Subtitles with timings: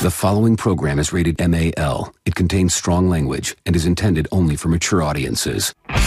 [0.00, 2.14] The following program is rated MAL.
[2.24, 5.74] It contains strong language and is intended only for mature audiences.
[5.88, 5.98] Green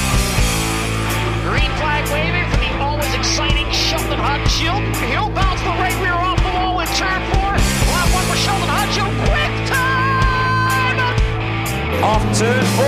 [1.77, 4.95] flag waving for the always exciting Sheldon Haudenschild.
[5.11, 7.53] He'll bounce the right rear off the wall in turn four.
[7.93, 9.13] Lap one for Sheldon Haudenschild.
[9.29, 10.97] Quick time!
[12.03, 12.82] Off turn four.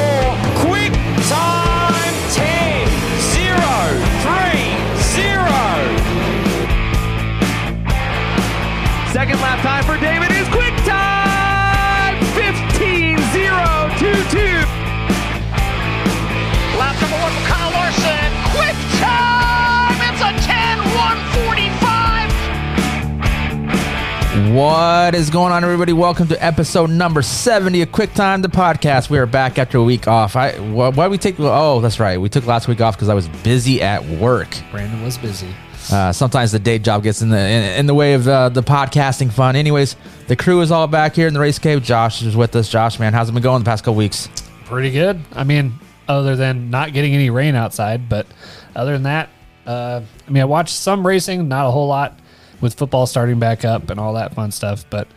[24.56, 25.92] What is going on, everybody?
[25.92, 29.10] Welcome to episode number 70 of Quick Time, the podcast.
[29.10, 30.38] We are back after a week off.
[30.38, 31.36] I why why we take?
[31.40, 32.22] Oh, that's right.
[32.22, 34.48] We took last week off because I was busy at work.
[34.72, 35.54] Brandon was busy.
[35.92, 38.64] Uh, sometimes the day job gets in the in, in the way of uh, the
[38.64, 39.58] podcasting fun.
[39.58, 41.84] Anyways, the crew is all back here in the race cave.
[41.84, 42.70] Josh is with us.
[42.70, 44.30] Josh, man, how's it been going the past couple weeks?
[44.64, 45.20] Pretty good.
[45.34, 45.74] I mean,
[46.08, 48.26] other than not getting any rain outside, but
[48.74, 49.28] other than that,
[49.68, 52.18] uh, I mean, I watched some racing, not a whole lot,
[52.62, 54.86] with football starting back up and all that fun stuff.
[54.90, 55.08] But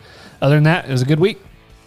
[0.41, 1.39] other than that, it was a good week.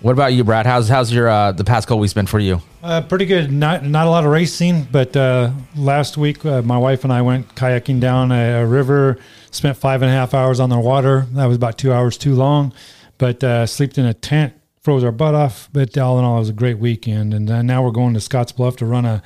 [0.02, 0.66] What about you, Brad?
[0.66, 2.60] How's how's your uh, the past couple weeks been for you?
[2.82, 3.52] Uh, pretty good.
[3.52, 7.22] Not not a lot of racing, but uh, last week uh, my wife and I
[7.22, 9.18] went kayaking down a, a river.
[9.52, 11.26] Spent five and a half hours on the water.
[11.32, 12.72] That was about two hours too long,
[13.18, 15.68] but uh, slept in a tent, froze our butt off.
[15.72, 17.32] But all in all, it was a great weekend.
[17.32, 19.22] And uh, now we're going to Scotts Bluff to run a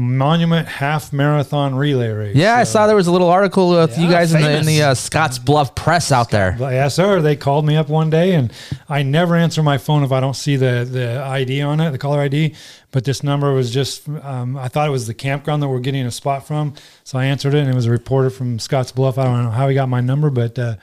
[0.00, 2.34] Monument Half Marathon Relay Race.
[2.34, 4.64] Yeah, I saw there was a little article with you Yeah, guys in the in
[4.64, 6.56] the uh, Scotts Bluff press out there.
[6.58, 7.20] Yes, sir.
[7.20, 8.50] They called me up one day, and
[8.88, 11.98] I never answer my phone if I don't see the the ID on it, the
[11.98, 12.54] caller ID.
[12.92, 16.04] But this number was just, um, I thought it was the campground that we're getting
[16.06, 16.74] a spot from.
[17.04, 19.16] So I answered it, and it was a reporter from Scotts Bluff.
[19.16, 20.74] I don't know how he got my number, but uh,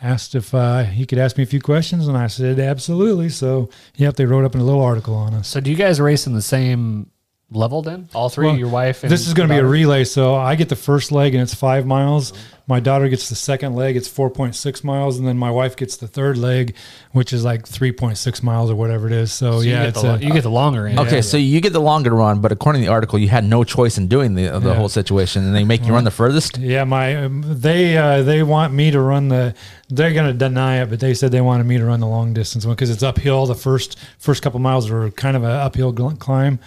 [0.00, 3.30] asked if uh, he could ask me a few questions, and I said absolutely.
[3.30, 5.48] So, yep, they wrote up in a little article on us.
[5.48, 7.10] So, do you guys race in the same
[7.50, 8.08] level then?
[8.14, 10.04] All three, Well, your wife and This is going to be a relay.
[10.04, 12.32] So I get the first leg and it's five miles.
[12.68, 13.96] My daughter gets the second leg.
[13.96, 15.18] It's 4.6 miles.
[15.18, 16.74] And then my wife gets the third leg,
[17.12, 19.32] which is like 3.6 miles or whatever it is.
[19.32, 20.98] So, So you yeah, get it's the, a, you get the longer end.
[20.98, 23.62] Okay, so you get the longer run, but according to the article, you had no
[23.62, 24.74] choice in doing the the Yeah.
[24.74, 26.58] whole situation, and they make you run the furthest.
[26.58, 29.54] yeah, my um, they uh, they want me to run the.
[29.88, 32.32] They're going to deny it, but they said they wanted me to run the long
[32.34, 33.46] distance one because it's uphill.
[33.46, 36.58] The first first couple miles are kind of an uphill gl- climb.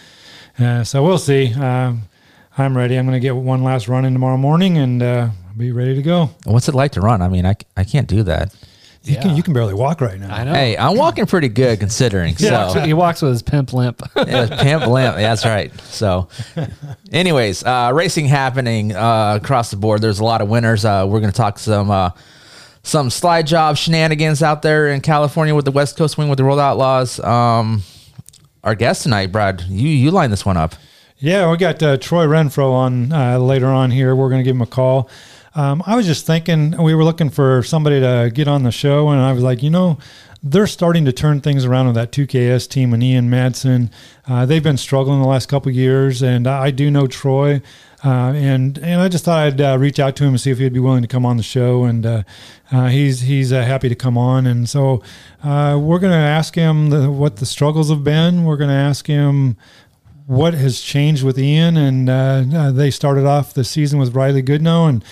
[0.59, 1.53] Uh, so we'll see.
[1.53, 2.01] Um,
[2.57, 2.97] I'm ready.
[2.97, 6.01] I'm going to get one last run in tomorrow morning and uh, be ready to
[6.01, 6.29] go.
[6.45, 7.21] What's it like to run?
[7.21, 8.53] I mean, I, I can't do that.
[9.03, 9.21] You Yeah.
[9.21, 10.35] can you can barely walk right now.
[10.35, 10.53] I know.
[10.53, 12.35] Hey, I'm walking pretty good considering.
[12.35, 14.01] he, walks, So he walks with his pimp limp.
[14.17, 15.15] yeah, pimp limp.
[15.15, 15.71] That's right.
[15.83, 16.27] So,
[17.11, 20.01] anyways, uh, racing happening uh, across the board.
[20.01, 20.83] There's a lot of winners.
[20.83, 22.09] Uh, we're going to talk some uh,
[22.83, 26.43] some slide job shenanigans out there in California with the West Coast Wing with the
[26.43, 27.21] World Outlaws.
[27.21, 27.83] Um,
[28.69, 30.75] our guest tonight, Brad, you you line this one up.
[31.17, 34.15] Yeah, we got uh, Troy Renfro on uh, later on here.
[34.15, 35.09] We're going to give him a call.
[35.55, 39.09] Um, I was just thinking we were looking for somebody to get on the show,
[39.09, 39.97] and I was like, you know,
[40.41, 43.91] they're starting to turn things around with that 2KS team and Ian Madsen.
[44.27, 47.61] Uh, they've been struggling the last couple years, and I do know Troy.
[48.03, 50.57] Uh, and and I just thought I'd uh, reach out to him and see if
[50.57, 52.23] he'd be willing to come on the show, and uh,
[52.71, 55.03] uh, he's he's uh, happy to come on, and so
[55.43, 58.45] uh, we're going to ask him the, what the struggles have been.
[58.45, 59.57] We're going to ask him
[60.27, 65.03] what has changed with Ian, and they started off the season with Riley Goodno and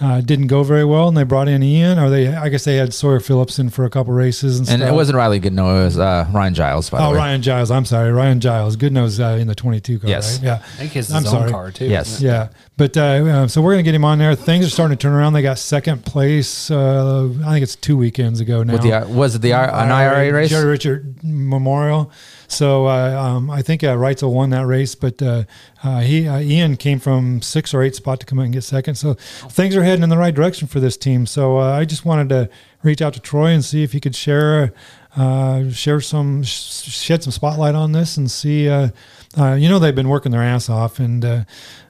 [0.00, 2.76] uh, didn't go very well, and they brought in Ian, or they I guess they
[2.76, 4.92] had Sawyer Phillips in for a couple races and, And stuff.
[4.92, 7.10] it wasn't Riley Goodno, it was uh, Ryan Giles, by the way.
[7.10, 7.14] Oh.
[7.16, 7.70] Ryan Giles.
[7.70, 8.76] I'm sorry, Ryan Giles.
[8.76, 10.38] Goodno's uh, in the 22 car, Yes.
[10.38, 10.44] right?
[10.46, 10.54] Yeah.
[10.54, 11.50] I think he his I'm own sorry.
[11.50, 11.86] car too.
[11.86, 12.20] Yes.
[12.20, 14.34] Yeah, but uh, uh, so we're gonna get him on there.
[14.34, 15.32] Things are starting to turn around.
[15.32, 16.70] They got second place.
[16.70, 18.72] Uh, I think it's two weekends ago now.
[18.74, 20.50] With the, was it the an IRA race?
[20.50, 22.10] Jerry Richert Memorial.
[22.48, 25.44] So uh, um, I think uh, Reitzel won that race, but uh,
[25.82, 28.64] uh, he uh, Ian came from six or eight spot to come out and get
[28.64, 28.96] second.
[28.96, 31.26] So things are heading in the right direction for this team.
[31.26, 32.50] So uh, I just wanted to
[32.82, 34.72] reach out to Troy and see if he could share
[35.16, 38.68] uh, share some shed some spotlight on this and see.
[38.68, 38.88] Uh,
[39.36, 41.46] uh, you know they've been working their ass off and.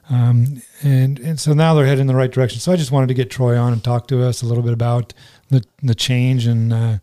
[0.09, 2.59] Um, and and so now they're heading in the right direction.
[2.59, 4.73] So I just wanted to get Troy on and talk to us a little bit
[4.73, 5.13] about
[5.49, 6.97] the the change and uh,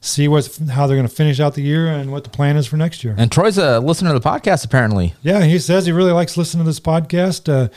[0.00, 2.66] see what's how they're going to finish out the year and what the plan is
[2.66, 3.14] for next year.
[3.18, 5.14] And Troy's a listener to the podcast, apparently.
[5.22, 7.52] Yeah, he says he really likes listening to this podcast.
[7.52, 7.68] Uh,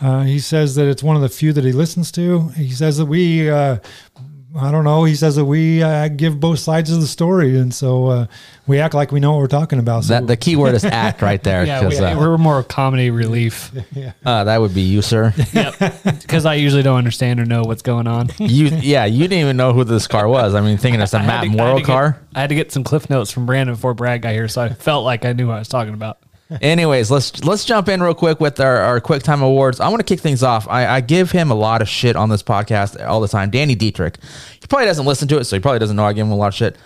[0.00, 2.48] uh, he says that it's one of the few that he listens to.
[2.50, 3.78] He says that we uh,
[4.56, 5.02] I don't know.
[5.02, 8.26] He says that we uh, give both sides of the story, and so uh,
[8.68, 10.04] we act like we know what we're talking about.
[10.04, 11.64] So That the key word is act right there.
[11.66, 13.72] Yeah, 'cause, we, uh, we're more comedy relief
[14.24, 15.32] uh, that would be you, sir.
[15.52, 18.30] because I usually don't understand or know what's going on.
[18.38, 20.54] You, yeah, you didn't even know who this car was.
[20.54, 22.20] I mean, thinking it's a I had Matt to- I had Morrow to get- car.
[22.36, 24.68] I had to get some cliff notes from Brandon before Brad got here, so I
[24.68, 26.18] felt like I knew what I was talking about.
[26.60, 29.80] Anyways, let's let's jump in real quick with our, our quick time awards.
[29.80, 30.68] I want to kick things off.
[30.68, 33.50] I, I give him a lot of shit on this podcast all the time.
[33.50, 34.18] Danny Dietrich.
[34.60, 36.36] He probably doesn't listen to it, so he probably doesn't know I give him a
[36.36, 36.76] lot of shit.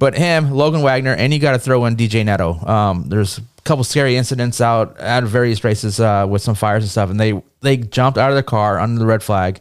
[0.00, 2.54] But him, Logan Wagner, and you got to throw in DJ Netto.
[2.66, 6.90] Um, there's a couple scary incidents out at various races uh, with some fires and
[6.90, 9.60] stuff, and they they jumped out of the car under the red flag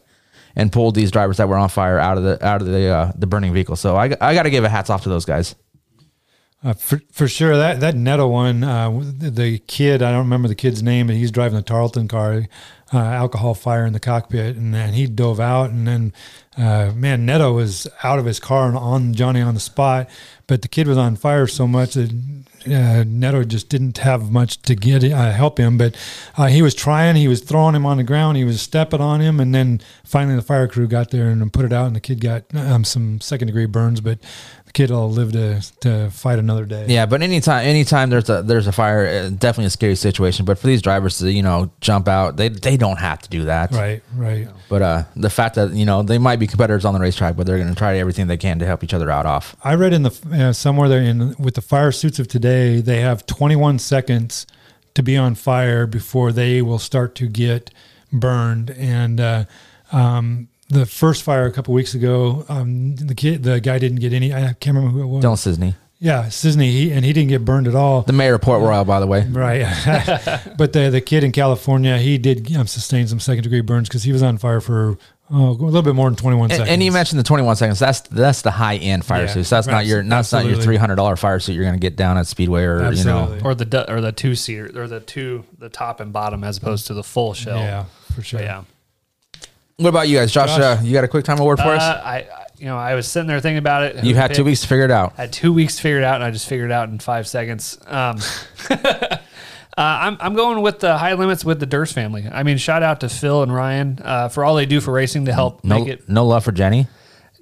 [0.55, 3.11] and pulled these drivers that were on fire out of the out of the uh,
[3.15, 3.75] the burning vehicle.
[3.75, 5.55] So I, I got to give a hats off to those guys.
[6.63, 10.55] Uh, for, for sure, that that Netto one, uh, the, kid, I don't remember the
[10.55, 12.47] kid's name, but he's driving the Tarleton car,
[12.93, 16.13] uh, alcohol fire in the cockpit, and then he dove out, and then,
[16.57, 20.09] uh, man, Netto was out of his car and on Johnny on the spot,
[20.47, 22.11] but the kid was on fire so much that
[22.65, 25.97] uh, Netto just didn't have much to get uh, help him, but
[26.37, 29.19] uh, he was trying, he was throwing him on the ground, he was stepping on
[29.19, 31.99] him, and then finally the fire crew got there and put it out, and the
[31.99, 34.17] kid got um, some second degree burns, but
[34.73, 36.85] the kid will live to to fight another day.
[36.87, 40.45] Yeah, but anytime anytime there's a there's a fire, uh, definitely a scary situation.
[40.45, 43.45] But for these drivers to you know jump out, they they don't have to do
[43.45, 43.71] that.
[43.71, 44.47] Right, right.
[44.69, 47.45] But uh, the fact that you know they might be competitors on the racetrack, but
[47.45, 49.55] they're going to try everything they can to help each other out off.
[49.63, 53.01] I read in the uh, somewhere there in with the fire suits of today, they
[53.01, 54.47] have 21 seconds
[54.95, 57.71] to be on fire before they will start to get
[58.11, 58.71] burned.
[58.71, 59.45] And uh,
[59.91, 64.13] um, the first fire a couple weeks ago, um, the kid, the guy didn't get
[64.13, 64.33] any.
[64.33, 65.21] I can't remember who it was.
[65.21, 65.75] Don't Sisney.
[65.99, 68.01] Yeah, Sisney, he, and he didn't get burned at all.
[68.01, 69.25] The mayor of Port Royal, by the way.
[69.25, 69.61] Right,
[70.57, 74.03] but the the kid in California, he did um, sustain some second degree burns because
[74.03, 74.97] he was on fire for
[75.31, 76.67] oh, a little bit more than 21 seconds.
[76.69, 77.79] and you mentioned the 21 seconds.
[77.79, 79.49] That's that's the high end fire Yeah, suits.
[79.49, 81.95] That's not your that's not your three hundred dollar fire suit you're going to get
[81.95, 83.37] down at Speedway or Absolutely.
[83.37, 83.49] you know.
[83.49, 86.87] Or the or the two seater or the two the top and bottom as opposed
[86.87, 87.59] to the full shell.
[87.59, 88.39] yeah, for sure.
[88.39, 88.63] But yeah.
[89.77, 90.55] What about you guys, Josh?
[90.55, 90.79] Josh.
[90.79, 91.81] Uh, you got a quick time award for Uh, us?
[91.83, 92.27] I
[92.59, 94.03] you know I was sitting there thinking about it.
[94.03, 95.13] You had two weeks to figure it out.
[95.17, 96.99] I had two weeks to figure it out, and I just figured it out in
[96.99, 97.77] five seconds.
[97.87, 98.17] Um,
[98.69, 99.17] uh,
[99.77, 102.25] I'm, I'm going with the high limits with the Durst family.
[102.31, 105.25] I mean, shout out to Phil and Ryan uh, for all they do for racing
[105.25, 106.07] to help No make it.
[106.09, 106.87] no love for Jenny.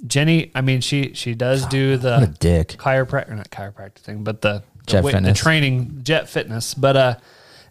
[0.07, 2.69] Jenny, I mean, she she does do the dick.
[2.69, 6.74] chiropractor, not chiropractic thing, but the the, Jet wa- the training, jet fitness.
[6.74, 7.16] But uh,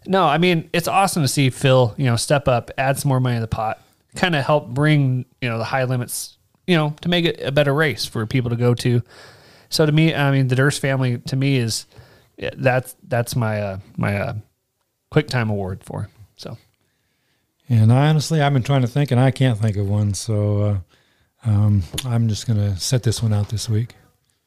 [0.05, 3.19] no, I mean, it's awesome to see Phil, you know, step up, add some more
[3.19, 3.81] money to the pot,
[4.15, 6.37] kind of help bring you know the high limits,
[6.67, 9.01] you know, to make it a better race for people to go to.
[9.69, 11.85] So to me, I mean, the Durst family to me is
[12.57, 14.33] that's that's my uh, my uh,
[15.09, 16.09] quick time award for.
[16.35, 16.57] So
[17.69, 20.13] And I honestly, I've been trying to think, and I can't think of one.
[20.13, 20.77] So uh,
[21.49, 23.95] um, I'm just to set this one out this week.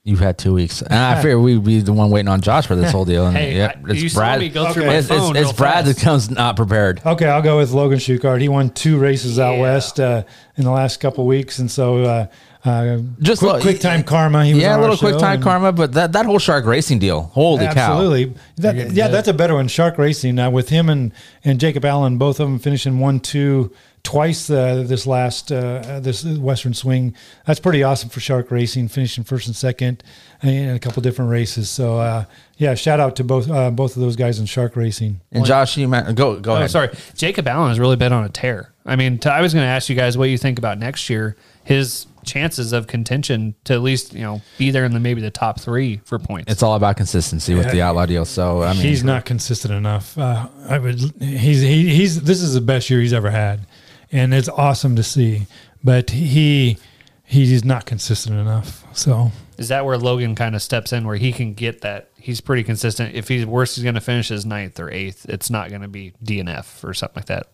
[0.06, 0.82] You've had two weeks.
[0.82, 3.26] And I figured we'd be the one waiting on Josh for this whole deal.
[3.26, 4.90] And hey, yeah, I, you saw me go through Okay.
[4.90, 5.34] my it's, it's, phone.
[5.34, 5.96] it's real Brad fast.
[5.98, 7.00] that comes not prepared.
[7.06, 8.42] Okay, I'll go with Logan Schuchart.
[8.42, 9.62] He won two races out Yeah.
[9.62, 10.24] west uh,
[10.56, 12.26] in the last couple weeks, and so uh,
[12.66, 14.44] uh, Just quick, look- quick time karma.
[14.44, 16.98] He was Yeah, a little quick time and- karma, but that, that whole shark racing
[16.98, 17.70] deal, holy cow.
[17.94, 18.34] Absolutely.
[18.56, 19.68] That, yeah, that's a better one.
[19.68, 21.12] Shark Racing uh, with him and,
[21.44, 23.72] and Jacob Allen, both of them finishing one, two,
[24.04, 27.14] twice uh, this last uh, this Western Swing.
[27.46, 30.04] That's pretty awesome for Shark Racing, finishing first and second
[30.42, 31.68] in a couple different races.
[31.68, 32.24] So uh,
[32.56, 35.20] yeah, shout out to both uh, both of those guys in Shark Racing.
[35.32, 36.70] And Josh, you might go go Oh, ahead.
[36.70, 36.90] sorry.
[37.16, 38.70] Jacob Allen has really been on a tear.
[38.86, 41.08] I mean, t- I was going to ask you guys what you think about next
[41.10, 41.36] year.
[41.64, 45.30] His chances of contention to at least you know be there in the maybe the
[45.30, 46.52] top three for points.
[46.52, 48.26] It's all about consistency with the outlaw deal.
[48.26, 50.16] So I mean, he's not consistent enough.
[50.18, 51.00] Uh, I would.
[51.20, 52.20] He's he, he's.
[52.22, 53.66] This is the best year he's ever had,
[54.14, 55.46] and it's awesome to see.
[55.82, 56.78] But he
[57.24, 58.84] he's not consistent enough.
[58.96, 62.10] So Is that where Logan kind of steps in, where he can get that?
[62.16, 63.14] He's pretty consistent.
[63.14, 65.26] If he's worse, he's going to finish as ninth or eighth.
[65.28, 67.48] It's not going to be DNF or something like that.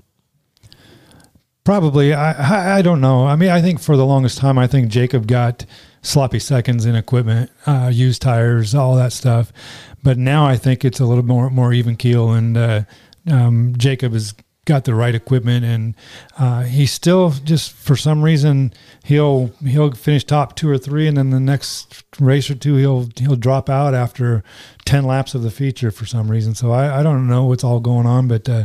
[1.64, 3.26] probably I, I I don't know.
[3.26, 5.64] I mean, I think for the longest time, I think Jacob got
[6.02, 9.52] sloppy seconds in equipment, uh, used tires, all that stuff.
[10.02, 12.82] But now I think it's a little more more even keel, and uh,
[13.30, 14.34] um, Jacob has
[14.66, 15.94] got the right equipment, and
[16.38, 18.72] uh, he's still just for some reason
[19.04, 23.08] he'll he'll finish top two or three, and then the next race or two he'll
[23.18, 24.42] he'll drop out after
[24.84, 26.54] ten laps of the feature for some reason.
[26.54, 28.64] So I, I don't know what's all going on, but uh,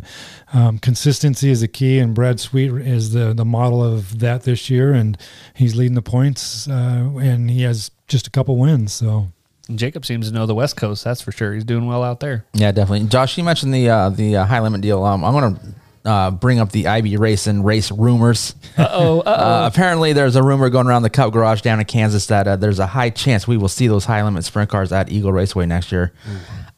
[0.53, 4.69] um, consistency is the key, and Brad Sweet is the the model of that this
[4.69, 5.17] year, and
[5.53, 8.93] he's leading the points, uh, and he has just a couple wins.
[8.93, 9.29] So
[9.73, 11.03] Jacob seems to know the West Coast.
[11.03, 11.53] That's for sure.
[11.53, 12.45] He's doing well out there.
[12.53, 13.07] yeah, definitely.
[13.07, 15.03] Josh, you mentioned the uh, the uh, high limit deal.
[15.03, 15.59] Um, I'm gonna
[16.05, 18.55] uh, bring up the Ivy race and race rumors.
[18.77, 22.47] Uh-oh, Uh, apparently, there's a rumor going around the Cup Garage down in Kansas that
[22.47, 25.33] uh, there's a high chance we will see those high limit sprint cars at Eagle
[25.33, 26.13] Raceway next year.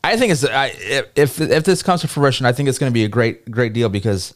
[0.04, 0.68] I think it's I,
[1.16, 3.74] if if this comes to fruition, I think it's going to be a great great
[3.74, 4.34] deal because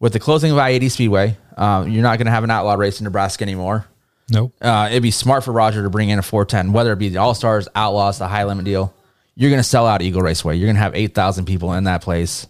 [0.00, 3.00] with the closing of I-80 Speedway, uh, you're not going to have an outlaw race
[3.00, 3.86] in Nebraska anymore.
[4.30, 4.52] Nope.
[4.60, 7.18] Uh, it'd be smart for Roger to bring in a 410, whether it be the
[7.18, 8.92] All Stars, Outlaws, the high limit deal.
[9.36, 10.56] You're going to sell out Eagle Raceway.
[10.56, 12.46] You're going to have 8,000 people in that place.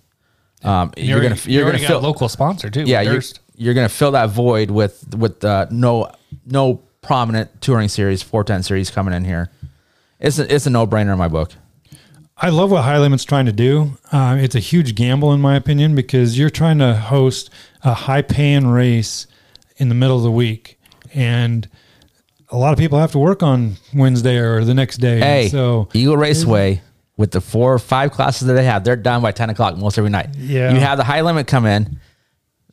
[0.64, 2.84] Um, you're going to you you're to got fill a local sponsor too.
[2.86, 3.20] yeah you're,
[3.54, 6.10] you're to fill that void with with uh, no
[6.46, 9.50] no prominent touring series 410 series coming in here.
[10.18, 11.52] It's a, it's a no brainer in my book.
[12.36, 13.96] I love what High Limit's trying to do.
[14.10, 17.50] Uh, it's a huge gamble, in my opinion, because you're trying to host
[17.84, 19.26] a high paying race
[19.76, 20.78] in the middle of the week.
[21.12, 21.68] And
[22.48, 25.20] a lot of people have to work on Wednesday or the next day.
[25.20, 26.82] Hey, So, Eagle Raceway
[27.16, 29.98] with the four or five classes that they have, they're done by 10 o'clock most
[29.98, 30.30] every night.
[30.36, 30.72] Yeah.
[30.72, 31.98] You have the high limit come in,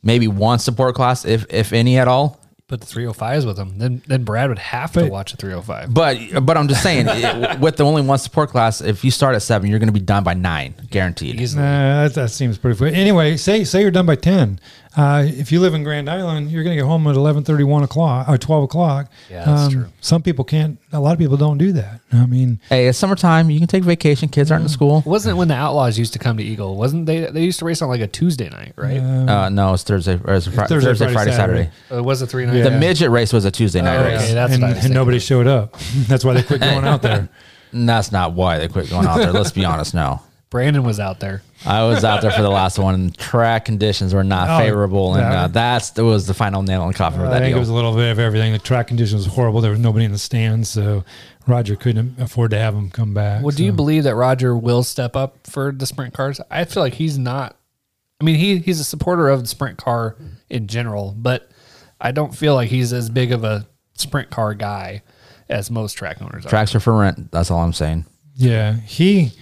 [0.02, 2.38] maybe one support class, if if any at all.
[2.68, 3.76] Put the 305s with them.
[3.78, 5.92] Then then Brad would have to watch a 305.
[5.92, 9.34] But but I'm just saying, it- with the only one support class, if you start
[9.34, 11.38] at seven, you're going to be done by nine, guaranteed.
[11.38, 11.62] Easily.
[11.62, 12.78] Nah, that, that seems pretty.
[12.78, 12.94] Quick.
[12.94, 14.58] Anyway, say say you're done by ten.
[14.94, 17.64] Uh, if you live in Grand Island, you're going to get home at eleven thirty,
[17.64, 19.10] one o'clock or twelve o'clock.
[19.30, 19.86] Yeah, that's true.
[20.02, 20.78] Some people can't.
[20.92, 22.00] A lot of people don't do that.
[22.12, 23.48] I mean, Hey, it's summertime.
[23.48, 24.28] You can take vacation.
[24.28, 25.02] Kids aren't in school.
[25.06, 26.76] Wasn't it when the Outlaws used to come to Eagle?
[26.76, 27.20] Wasn't they?
[27.30, 28.98] They used to race on like a Tuesday night, right?
[28.98, 30.20] Uh, no, it's Thursday.
[30.24, 31.70] Or it's Fri- Thursday, Thursday, Friday, Friday, Saturday.
[31.88, 31.98] Saturday.
[32.00, 32.56] it was a three night.
[32.56, 32.64] Yeah.
[32.64, 34.22] The midget race was a Tuesday night Oh, race.
[34.24, 35.72] okay, that's and, what I was and nobody showed up.
[36.06, 37.28] That's why they quit going out there.
[37.72, 39.32] And that's not why they quit going out there.
[39.32, 39.94] Let's be honest.
[39.94, 40.20] No,
[40.52, 41.42] Brandon was out there.
[41.66, 42.94] I was out there for the last one.
[42.94, 45.42] and Track conditions were not Oh, favorable, and yeah.
[45.44, 47.56] uh, that's that was the final nail in the coffin for that I think deal.
[47.56, 48.52] it was a little bit of everything.
[48.52, 49.60] The track conditions was horrible.
[49.62, 51.04] There was nobody in the stands, so
[51.46, 53.42] Roger couldn't afford to have him come back.
[53.42, 56.38] Well, do you believe that Roger will step up for the sprint cars?
[56.50, 57.56] I feel like he's not.
[58.20, 60.16] I mean, he he's a supporter of the sprint car
[60.50, 61.50] in general, but
[62.00, 65.02] I don't feel like he's as big of a sprint car guy
[65.48, 66.48] as most track owners are.
[66.50, 67.32] Tracks are for rent.
[67.32, 68.04] That's all I'm saying.
[68.34, 69.32] Yeah, he.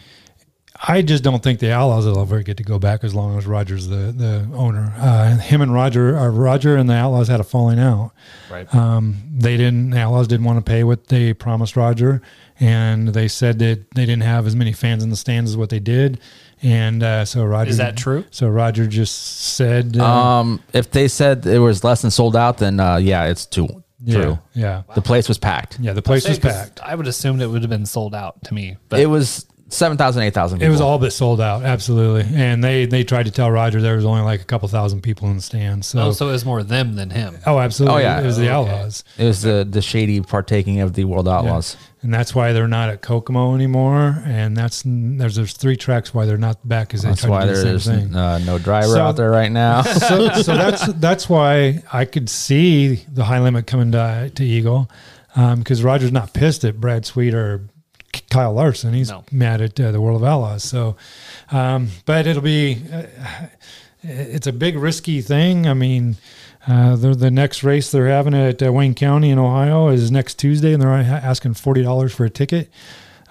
[0.82, 3.46] I just don't think the Outlaws will ever get to go back as long as
[3.46, 4.92] Roger's the the owner.
[4.96, 8.12] Uh, him and Roger, uh, Roger and the Outlaws had a falling out.
[8.50, 8.72] Right.
[8.74, 9.90] Um, they didn't.
[9.90, 12.22] The Outlaws didn't want to pay what they promised Roger,
[12.58, 15.68] and they said that they didn't have as many fans in the stands as what
[15.68, 16.18] they did.
[16.62, 18.24] And uh, so Roger Is that true?
[18.30, 22.58] So Roger just said, uh, Um, if they said it was less than sold out,
[22.58, 24.38] then uh, yeah, it's too yeah, true.
[24.54, 25.78] yeah, The place was packed.
[25.80, 25.94] yeah.
[25.94, 26.80] The place was packed.
[26.82, 30.22] I would assume it would have been sold out to me, but It was 7,000,
[30.24, 32.26] 8,000 It was all but sold out, absolutely.
[32.34, 35.28] And they they tried to tell Roger there was only like a couple thousand people
[35.28, 35.86] in the stands.
[35.86, 37.38] So, oh, so it was more them than him.
[37.46, 37.98] oh, absolutely.
[37.98, 38.20] Oh, yeah.
[38.20, 38.50] it was the Okay.
[38.72, 41.76] Outlaws, It was the the shady partaking of the World Outlaws.
[42.02, 44.22] and that's why they're not at Kokomo anymore.
[44.26, 47.40] And that's there's there's three tracks why they're not back because they That's tried why
[47.46, 48.16] to do the there's same thing.
[48.16, 49.82] uh, no driver So- out there right now.
[49.82, 54.90] so, so that's that's why I could see the high limit coming to, to Eagle
[55.56, 57.64] because Roger's not pissed at Brad Sweet or K-
[58.30, 58.92] Kyle Larson.
[58.94, 59.24] He's No.
[59.32, 60.62] mad at uh, the World of Outlaws.
[60.64, 60.96] So,
[61.50, 63.02] um, but it'll be uh,
[64.02, 65.66] it's a big risky thing.
[65.66, 66.16] I mean.
[66.68, 70.34] Uh, the, the next race they're having at uh, Wayne County in Ohio is next
[70.34, 72.70] Tuesday, and they're asking forty dollars for a ticket.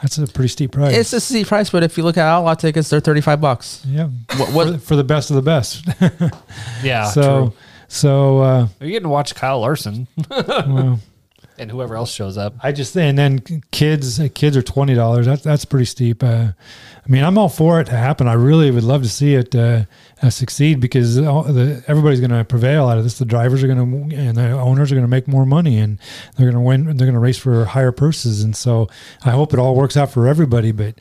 [0.02, 0.98] That's a pretty steep price.
[0.98, 3.84] it's a steep price, but if you look at outlaw tickets, they're 35 bucks.
[3.86, 4.08] yeah,
[4.38, 5.86] What, what, for, for the best of the best.
[6.84, 7.54] Yeah, so, true.
[7.88, 11.00] so uh, You're getting to watch Kyle Larson well,
[11.60, 12.56] and whoever else shows up.
[12.62, 13.40] I just and then
[13.72, 15.26] kids kids are twenty dollars.
[15.26, 16.24] That's that's pretty steep.
[16.24, 16.52] Uh,
[17.10, 18.28] I mean, I'm all for it to happen.
[18.28, 19.86] I really would love to see it uh,
[20.22, 23.18] uh, succeed because the, everybody's going to prevail out of this.
[23.18, 25.98] The drivers are going to and the owners are going to make more money, and
[26.38, 26.86] they're going to win.
[26.86, 28.90] They're going to race for higher purses, and so
[29.24, 30.72] I hope it all works out for everybody.
[30.72, 31.00] But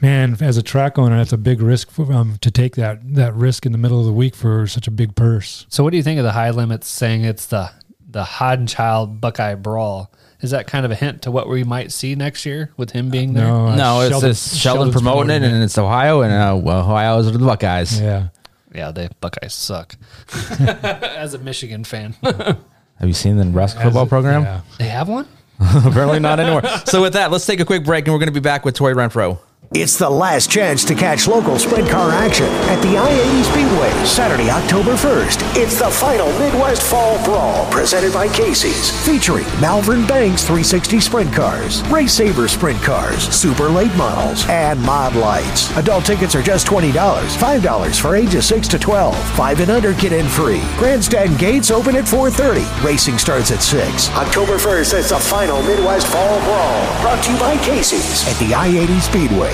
[0.00, 3.34] man, as a track owner, that's a big risk for, um, to take that that
[3.34, 5.66] risk in the middle of the week for such a big purse.
[5.68, 7.70] So, what do you think of the high limits saying it's the
[8.08, 10.10] the Haudenschild Buckeye Brawl?
[10.40, 13.10] Is that kind of a hint to what we might see next year with him
[13.10, 13.46] being there?
[13.46, 16.56] No, uh, no, it's Sheldon- just Sheldon Sheldon's promoting it, and it's Ohio, and uh,
[16.56, 18.00] well, Ohio is the Buckeyes.
[18.00, 18.28] Yeah.
[18.72, 19.96] Yeah, the Buckeyes suck.
[20.60, 22.58] As a Michigan fan, Have
[23.06, 24.42] you seen the Nebraska football As- program?
[24.42, 24.60] yeah.
[24.78, 25.26] they have one.
[25.60, 26.62] Apparently not anymore.
[26.84, 28.74] So with that, let's take a quick break, and we're going to be back with
[28.76, 29.40] Tori Renfro.
[29.74, 34.48] It's the last chance to catch local sprint car action at the I-80 Speedway, Saturday,
[34.48, 35.58] October 1st.
[35.58, 41.86] It's the final Midwest Fall Brawl, presented by Casey's, featuring Malvern Banks 360 sprint cars,
[41.90, 45.70] Race Saver sprint cars, super late models, and mod lights.
[45.76, 49.14] Adult tickets are just $20, $5 for ages 6 to 12.
[49.36, 50.62] 5 and under get in free.
[50.78, 52.64] Grandstand gates open at 4.30.
[52.82, 54.08] Racing starts at 6.
[54.16, 58.54] October 1st, it's the final Midwest Fall Brawl, brought to you by Casey's at the
[58.54, 59.47] I-80 Speedway.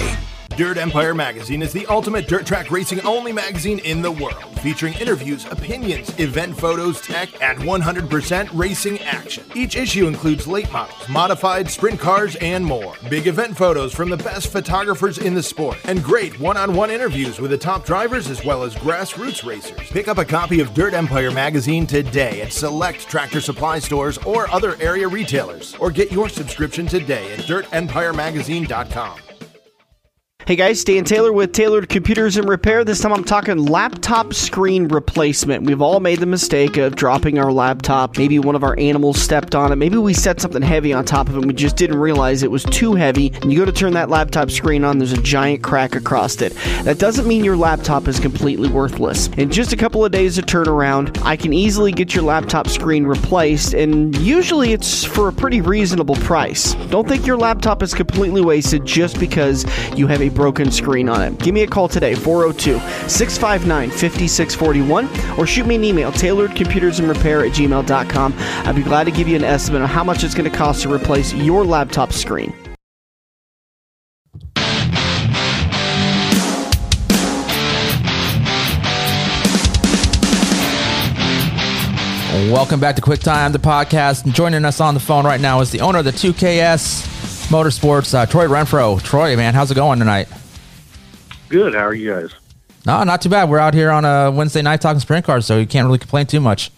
[0.56, 4.94] Dirt Empire Magazine is the ultimate dirt track racing only magazine in the world, featuring
[4.94, 9.44] interviews, opinions, event photos, tech, and 100% racing action.
[9.56, 12.94] Each issue includes late models, modified sprint cars, and more.
[13.10, 16.90] Big event photos from the best photographers in the sport, and great one on one
[16.90, 19.90] interviews with the top drivers as well as grassroots racers.
[19.90, 24.48] Pick up a copy of Dirt Empire Magazine today at select tractor supply stores or
[24.52, 29.18] other area retailers, or get your subscription today at dirtempiremagazine.com.
[30.46, 32.84] Hey guys, Dan Taylor with Tailored Computers and Repair.
[32.84, 35.62] This time I'm talking laptop screen replacement.
[35.62, 38.18] We've all made the mistake of dropping our laptop.
[38.18, 39.76] Maybe one of our animals stepped on it.
[39.76, 42.50] Maybe we set something heavy on top of it and we just didn't realize it
[42.50, 43.32] was too heavy.
[43.40, 46.52] And you go to turn that laptop screen on, there's a giant crack across it.
[46.82, 49.28] That doesn't mean your laptop is completely worthless.
[49.38, 53.04] In just a couple of days of turnaround, I can easily get your laptop screen
[53.04, 56.74] replaced, and usually it's for a pretty reasonable price.
[56.90, 59.64] Don't think your laptop is completely wasted just because
[59.96, 61.38] you have a broken screen on it.
[61.38, 67.54] Give me a call today, 402 659 5641, or shoot me an email, tailoredcomputersandrepair at
[67.54, 68.34] gmail.com.
[68.38, 70.82] I'd be glad to give you an estimate on how much it's going to cost
[70.82, 72.52] to replace your laptop screen.
[82.50, 84.24] Welcome back to Quick Time, the podcast.
[84.24, 87.13] And joining us on the phone right now is the owner of the 2KS
[87.48, 89.02] Motorsports, uh, Troy Renfro.
[89.02, 90.28] Troy, man, how's it going tonight?
[91.48, 91.74] Good.
[91.74, 92.30] How are you guys?
[92.86, 93.48] No, not too bad.
[93.48, 96.26] We're out here on a Wednesday night talking sprint cars, so you can't really complain
[96.26, 96.70] too much.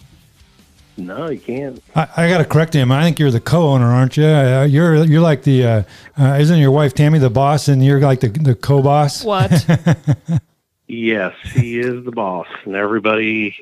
[0.97, 1.83] No, you can't.
[1.95, 2.91] I, I got to correct him.
[2.91, 4.25] I think you're the co-owner, aren't you?
[4.25, 5.83] Uh, you're you're like the uh,
[6.19, 9.25] uh, isn't your wife Tammy the boss, and you're like the the co-boss.
[9.25, 9.67] What?
[10.89, 13.57] Yes, he is the boss, and everybody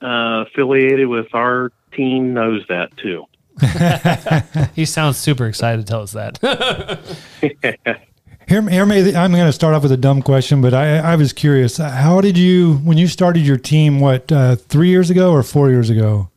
[0.00, 3.24] uh, affiliated with our team knows that too.
[4.74, 6.38] he sounds super excited to tell us that.
[8.48, 11.16] Here, here may I'm going to start off with a dumb question, but I, I
[11.16, 11.76] was curious.
[11.76, 15.68] How did you, when you started your team, what uh, three years ago or four
[15.68, 16.30] years ago?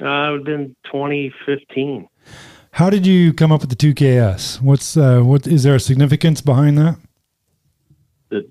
[0.00, 2.08] Uh, it would have been 2015.
[2.72, 4.62] How did you come up with the 2KS?
[4.62, 6.96] What's uh, what is there a significance behind that?
[8.28, 8.48] The,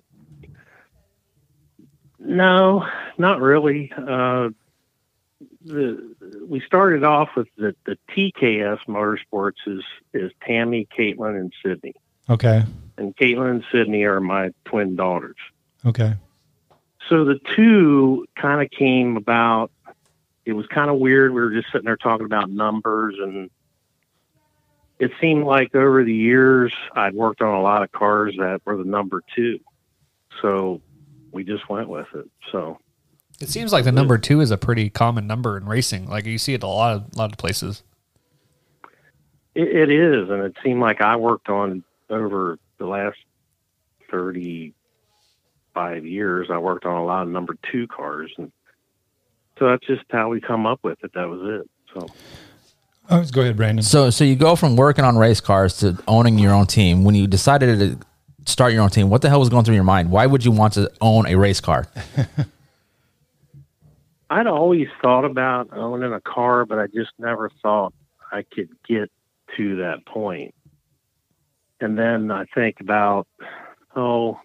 [2.20, 2.86] no,
[3.18, 3.92] not really.
[3.98, 4.50] Uh,
[5.70, 6.16] the
[6.48, 9.84] we started off with the, the TKS Motorsports is
[10.14, 11.94] is Tammy, Caitlin, and Sydney.
[12.30, 12.64] Okay.
[12.98, 15.38] And Caitlin and Sydney are my twin daughters.
[15.86, 16.16] Okay.
[17.08, 19.72] So the two kind of came about.
[20.46, 21.34] It was kind of weird.
[21.34, 23.50] We were just sitting there talking about numbers, and
[25.00, 28.78] it seemed like over the years I'd worked on a lot of cars that were
[28.78, 29.60] the number two.
[30.42, 30.82] So
[31.32, 32.30] we just went with it.
[32.52, 32.80] So
[33.40, 36.08] it seems like the number two is a pretty common number in racing.
[36.08, 37.84] Like you see it a lot of lot of places.
[39.56, 43.18] it, it is, and it seemed like I worked on over the last
[44.12, 46.48] thirty-five years.
[46.52, 48.52] I worked on a lot of number two cars, and
[49.58, 51.12] so that's just how we come up with it.
[51.14, 51.70] That was it.
[51.94, 52.08] So.
[53.12, 53.82] Oh, go ahead, Brandon.
[53.82, 57.04] So, so you go from working on race cars to owning your own team.
[57.04, 57.98] When you decided to
[58.46, 60.12] start your own team, what the hell was going through your mind?
[60.12, 61.88] Why would you want to own a race car?
[64.30, 67.94] I'd always thought about owning a car, but I just never thought
[68.32, 69.12] I could get
[69.58, 70.54] to that point.
[71.82, 73.28] And then I think about,
[73.96, 74.40] oh,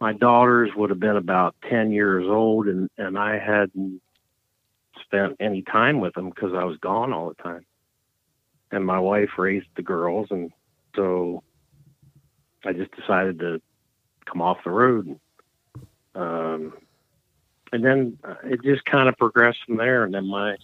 [0.00, 4.00] my daughters would have been about 10 years old, and, and I hadn't
[5.02, 7.66] spent any time with them because I was gone all the time.
[8.70, 10.50] And my wife raised the girls, and
[10.96, 11.42] so
[12.64, 13.60] I just decided to
[14.24, 15.18] come off the road.
[16.14, 16.72] Um,
[17.74, 20.04] and then uh, it just kind of progressed from there.
[20.04, 20.56] And then my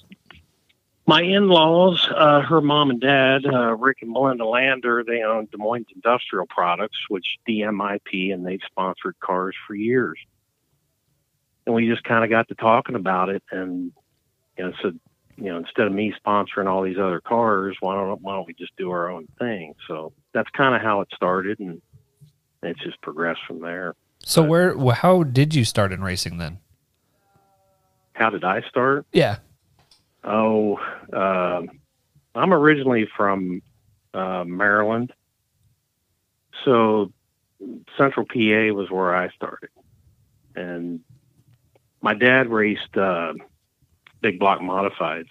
[1.07, 5.59] my in-laws, uh, her mom and dad, uh, Rick and Melinda Lander, they own Des
[5.59, 10.21] Moines Industrial Products, which DMIP, and they've sponsored cars for years.
[11.67, 13.91] And we just kind of got to talking about it, and
[14.57, 15.01] you know, said,
[15.37, 18.55] you know, instead of me sponsoring all these other cars, why don't why don't we
[18.55, 19.75] just do our own thing?
[19.89, 21.83] So that's kind of how it started, and
[22.63, 23.97] it's just progressed from there.
[24.25, 26.61] So where how did you start in racing then?
[28.21, 29.07] How did I start?
[29.13, 29.39] Yeah.
[30.23, 30.79] Oh,
[31.13, 31.81] um
[32.35, 33.61] I'm originally from
[34.15, 35.13] uh, Maryland,
[36.65, 37.13] so
[37.97, 39.71] Central PA was where I started,
[40.55, 41.01] and
[42.01, 43.33] my dad raced uh,
[44.21, 45.31] big block modifieds.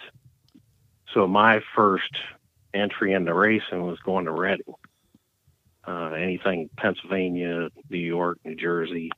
[1.13, 2.12] So my first
[2.73, 4.73] entry into racing was going to Reading.
[5.88, 9.10] Uh, anything Pennsylvania, New York, New Jersey,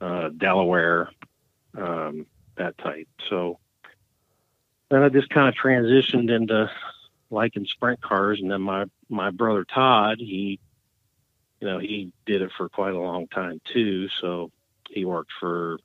[0.00, 1.10] uh, Delaware,
[1.76, 2.24] um,
[2.60, 3.08] that type.
[3.28, 3.58] So
[4.88, 6.70] then I just kind of transitioned into
[7.30, 10.60] liking sprint cars, and then my my brother Todd he
[11.60, 14.08] you know, he did it for quite a long time too.
[14.20, 14.50] So
[14.88, 15.78] he worked for,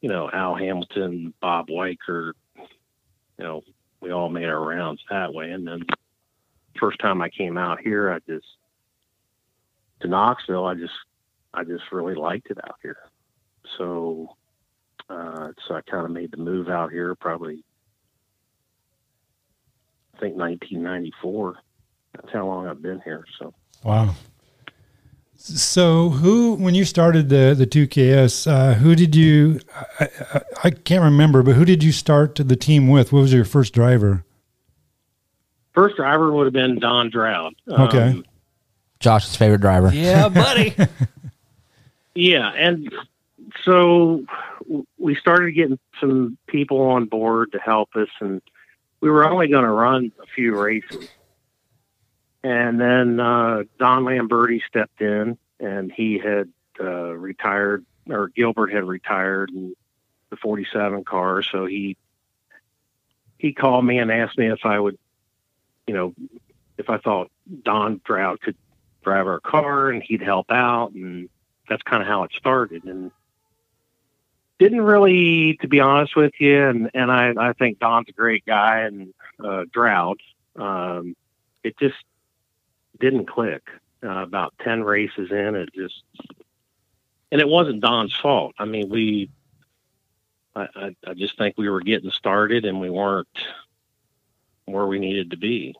[0.00, 2.34] you know, Al Hamilton, Bob Weikert.
[2.56, 3.62] You know,
[4.00, 5.50] we all made our rounds that way.
[5.50, 5.84] And then
[6.78, 8.46] first time I came out here, I just
[10.00, 10.92] to Knoxville, I just
[11.54, 12.98] I just really liked it out here.
[13.78, 14.36] So
[15.12, 17.64] uh, so I kind of made the move out here probably
[20.14, 21.56] I think 1994.
[22.14, 23.24] That's how long I've been here.
[23.38, 24.14] So Wow.
[25.34, 29.58] So, who, when you started the the two KS, uh, who did you?
[29.98, 33.12] I, I, I can't remember, but who did you start the team with?
[33.12, 34.24] What was your first driver?
[35.74, 37.54] first driver would have been Don Droud.
[37.68, 38.10] Okay.
[38.10, 38.24] Um,
[39.00, 39.92] Josh's favorite driver.
[39.92, 40.76] Yeah, buddy.
[42.14, 42.92] Yeah, and
[43.62, 44.24] so
[44.98, 48.42] we started getting some people on board to help us, and
[49.00, 51.08] we were only going to run a few races.
[52.44, 56.48] And then uh, Don Lamberti stepped in, and he had
[56.80, 59.74] uh, retired, or Gilbert had retired in
[60.30, 61.96] the 47 car, so he
[63.38, 64.96] he called me and asked me if I would,
[65.88, 66.14] you know,
[66.78, 67.28] if I thought
[67.64, 68.56] Don Droud could
[69.02, 71.28] drive our car and he'd help out, and
[71.68, 72.84] that's kind of how it started.
[72.84, 73.10] And
[74.62, 78.44] didn't really, to be honest with you, and and I I think Don's a great
[78.46, 80.18] guy and uh, Droud.
[80.56, 81.16] Um,
[81.64, 81.96] it just
[83.00, 83.62] didn't click.
[84.04, 86.02] Uh, about ten races in, it just,
[87.30, 88.52] and it wasn't Don's fault.
[88.58, 89.30] I mean, we,
[90.56, 93.28] I, I, I just think we were getting started and we weren't
[94.64, 95.76] where we needed to be.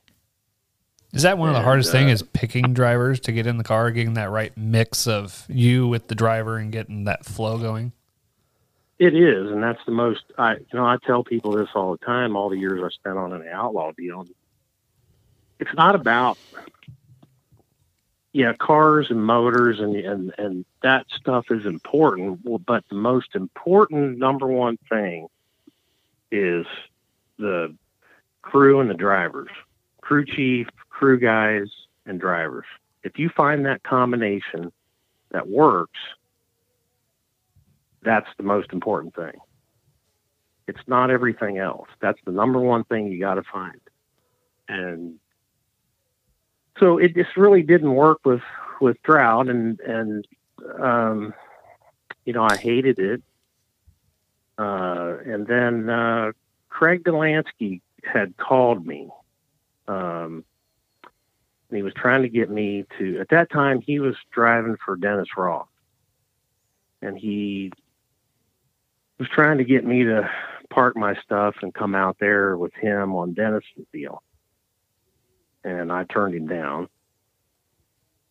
[1.12, 3.56] Is that one of the And, hardest uh, thing is picking drivers to get in
[3.56, 7.58] the car, getting that right mix of you with the driver and getting that flow
[7.58, 7.90] going?
[9.02, 10.22] It is, and that's the most.
[10.38, 12.36] I you know I tell people this all the time.
[12.36, 14.24] All the years I spent on an outlaw deal,
[15.58, 16.38] it's not about
[18.32, 22.46] yeah cars and motors and and and that stuff is important.
[22.64, 25.26] But the most important number one thing
[26.30, 26.64] is
[27.40, 27.74] the
[28.42, 29.50] crew and the drivers,
[30.00, 31.66] crew chief, crew guys,
[32.06, 32.66] and drivers.
[33.02, 34.70] If you find that combination
[35.32, 35.98] that works,
[38.02, 39.38] that's the most important thing.
[40.68, 41.88] It's not everything else.
[42.00, 43.80] That's the number one thing you got to find.
[44.68, 45.18] And
[46.78, 48.42] so it just really didn't work with
[48.80, 50.26] with Droud, and and
[50.80, 51.34] um,
[52.24, 53.22] you know I hated it.
[54.58, 56.32] Uh, and then uh,
[56.68, 59.08] Craig Dollansky had called me.
[59.88, 60.44] Um,
[61.68, 63.18] and he was trying to get me to.
[63.18, 65.68] At that time, he was driving for Dennis Roth,
[67.00, 67.72] and he
[69.22, 70.28] was trying to get me to
[70.68, 74.20] park my stuff and come out there with him on Dennis's deal.
[75.62, 76.88] And I turned him down.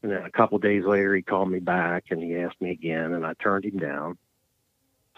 [0.03, 2.71] And then a couple of days later, he called me back and he asked me
[2.71, 4.17] again, and I turned him down.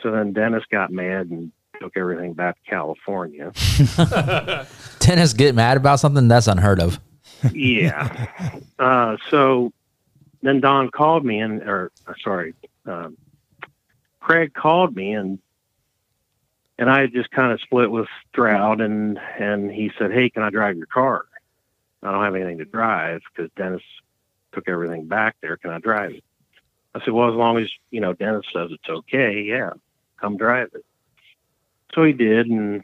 [0.04, 3.52] So then Dennis got mad and took everything back to California.
[5.00, 7.00] Dennis get mad about something that's unheard of.
[7.52, 8.28] yeah.
[8.78, 9.74] Uh, so
[10.44, 12.54] then Don called me and, or uh, sorry,
[12.86, 13.18] um,
[14.20, 15.40] Craig called me and
[16.84, 20.44] and I had just kind of split with Droud and and he said, "Hey, can
[20.44, 21.24] I drive your car?
[22.02, 23.82] I don't have anything to drive because Dennis
[24.52, 25.56] took everything back there.
[25.56, 26.26] Can I drive it?"
[26.94, 29.70] I said, "Well, as long as you know Dennis says it's okay, yeah,
[30.20, 30.86] come drive it."
[31.96, 32.84] So he did, and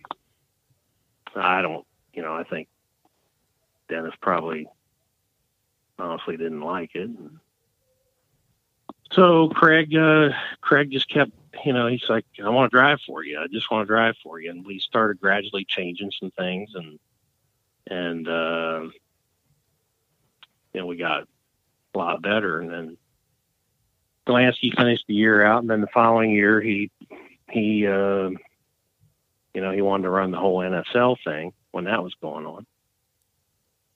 [1.36, 2.70] I don't, you know, I think
[3.90, 4.66] Dennis probably
[5.98, 7.10] honestly didn't like it.
[9.12, 10.30] So Craig, uh,
[10.62, 11.32] Craig just kept,
[11.66, 13.40] you know, he's like, I want to drive for you.
[13.40, 14.52] I just want to drive for you.
[14.52, 17.00] And we started gradually changing some things and,
[17.88, 18.82] and, uh,
[20.74, 21.24] you know, we got
[21.94, 22.60] a lot better.
[22.60, 22.98] And then
[24.28, 25.62] Dollansky finished the year out.
[25.62, 26.92] And then the following year, he,
[27.50, 28.30] he, uh,
[29.54, 32.66] you know, he wanted to run the whole NSL thing when that was going on.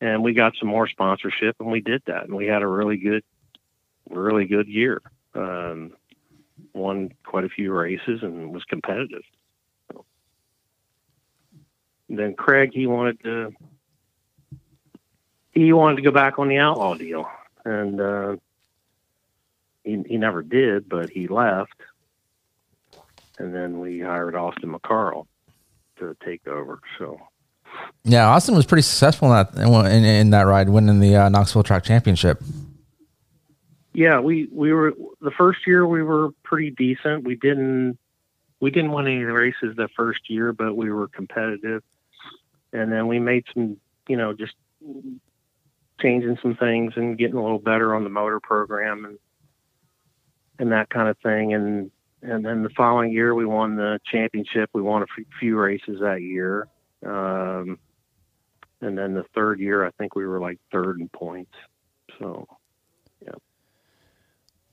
[0.02, 2.24] And we got some more sponsorship and we did that.
[2.24, 3.24] And we had a really good,
[4.10, 5.02] really good year.
[5.36, 5.94] Um,
[6.74, 9.24] won quite a few races and was competitive.
[12.10, 13.54] And then Craig, he wanted to,
[15.52, 17.28] he wanted to go back on the outlaw deal,
[17.66, 18.36] and uh,
[19.84, 21.82] he he never did, but he left.
[23.40, 25.26] And then we hired Austin McCarl
[25.98, 26.80] to take over.
[27.00, 27.20] So
[28.04, 31.64] Yeah, Austin was pretty successful in that in, in that ride, winning the uh, Knoxville
[31.64, 32.42] Track Championship.
[33.94, 37.24] Yeah, we we were the first year we were pretty decent.
[37.24, 37.98] We didn't
[38.60, 41.84] we didn't win any races the first year, but we were competitive.
[42.72, 43.78] And then we made some,
[44.08, 44.54] you know, just
[46.02, 49.20] changing some things and getting a little better on the motor program and
[50.58, 51.54] and that kind of thing.
[51.54, 51.92] And
[52.24, 54.72] and then the following year we won the championship.
[54.74, 56.68] We won a few races that year.
[57.06, 57.78] Um,
[58.82, 61.54] and then the third year, I think we were like third in points.
[62.18, 62.48] So.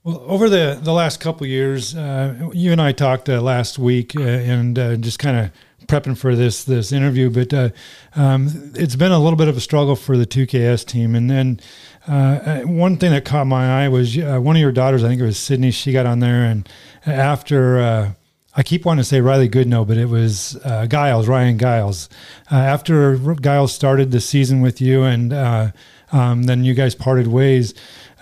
[0.03, 4.15] Well, over the, the last couple years, uh, you and I talked uh, last week
[4.15, 5.51] uh, and uh, just kind of
[5.85, 7.69] prepping for this this interview, but uh,
[8.15, 11.13] um, it's been a little bit of a struggle for the 2KS team.
[11.13, 11.59] And then
[12.07, 15.25] uh, one thing that caught my eye was one of your daughters, I think it
[15.25, 16.67] was Sydney, she got on there, and
[17.05, 18.15] after
[18.53, 20.59] I keep wanting to say Riley Goodno, but it was
[20.89, 22.09] Giles, Ryan Giles.
[22.49, 25.31] After Giles started the season with you, and
[26.11, 27.73] um, then you guys parted ways,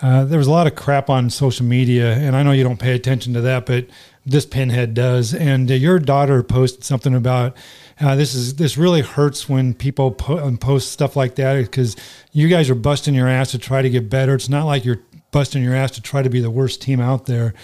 [0.02, 2.80] uh, there was a lot of crap on social media, and I know you don't
[2.80, 3.86] pay attention to that, but
[4.24, 5.34] this pinhead does.
[5.34, 7.56] And uh, your daughter posted something about
[8.00, 11.96] uh, this is this really hurts when people po- post stuff like that because
[12.32, 14.34] you guys are busting your ass to try to get better.
[14.34, 15.00] It's not like you're
[15.32, 17.54] busting your ass to try to be the worst team out there.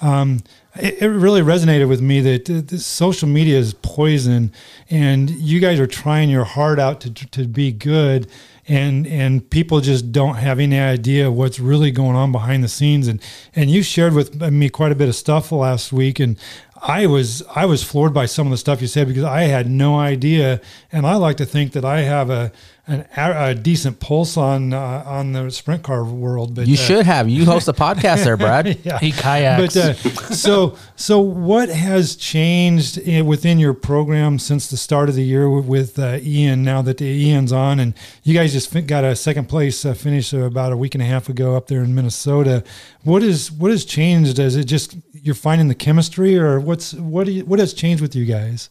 [0.00, 0.42] Um,
[0.76, 4.52] it, it, really resonated with me that social media is poison,
[4.88, 8.30] and you guys are trying your heart out to to be good,
[8.70, 13.08] and and people just don't have any idea what's really going on behind the scenes.
[13.08, 13.20] And
[13.56, 16.38] and you shared with me quite a bit of stuff last week, and
[16.80, 19.68] I was I was floored by some of the stuff you said because I had
[19.68, 20.60] no idea,
[20.92, 22.52] and I like to think that I have a
[22.90, 26.54] an, a decent pulse on uh, on the sprint car world.
[26.54, 27.28] But you uh, should have.
[27.28, 28.78] You host a podcast there, Brad.
[28.84, 28.98] yeah.
[28.98, 29.74] He kayaks.
[29.74, 29.94] But uh,
[30.34, 35.98] so so what has changed within your program since the start of the year with
[35.98, 36.62] uh, Ian?
[36.62, 40.32] Now that the Ian's on, and you guys just got a second place uh, finish
[40.32, 42.64] about a week and a half ago up there in Minnesota.
[43.04, 44.38] What is what has changed?
[44.38, 48.14] Is it just you're finding the chemistry, or what's what you, what has changed with
[48.14, 48.70] you guys?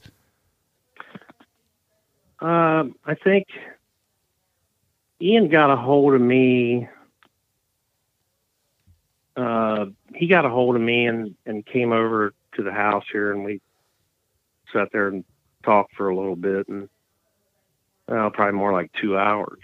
[2.41, 3.47] Um, I think
[5.21, 6.87] Ian got a hold of me.
[9.35, 13.31] Uh, he got a hold of me and, and came over to the house here,
[13.31, 13.61] and we
[14.73, 15.23] sat there and
[15.63, 16.89] talked for a little bit, and
[18.07, 19.59] well, probably more like two hours.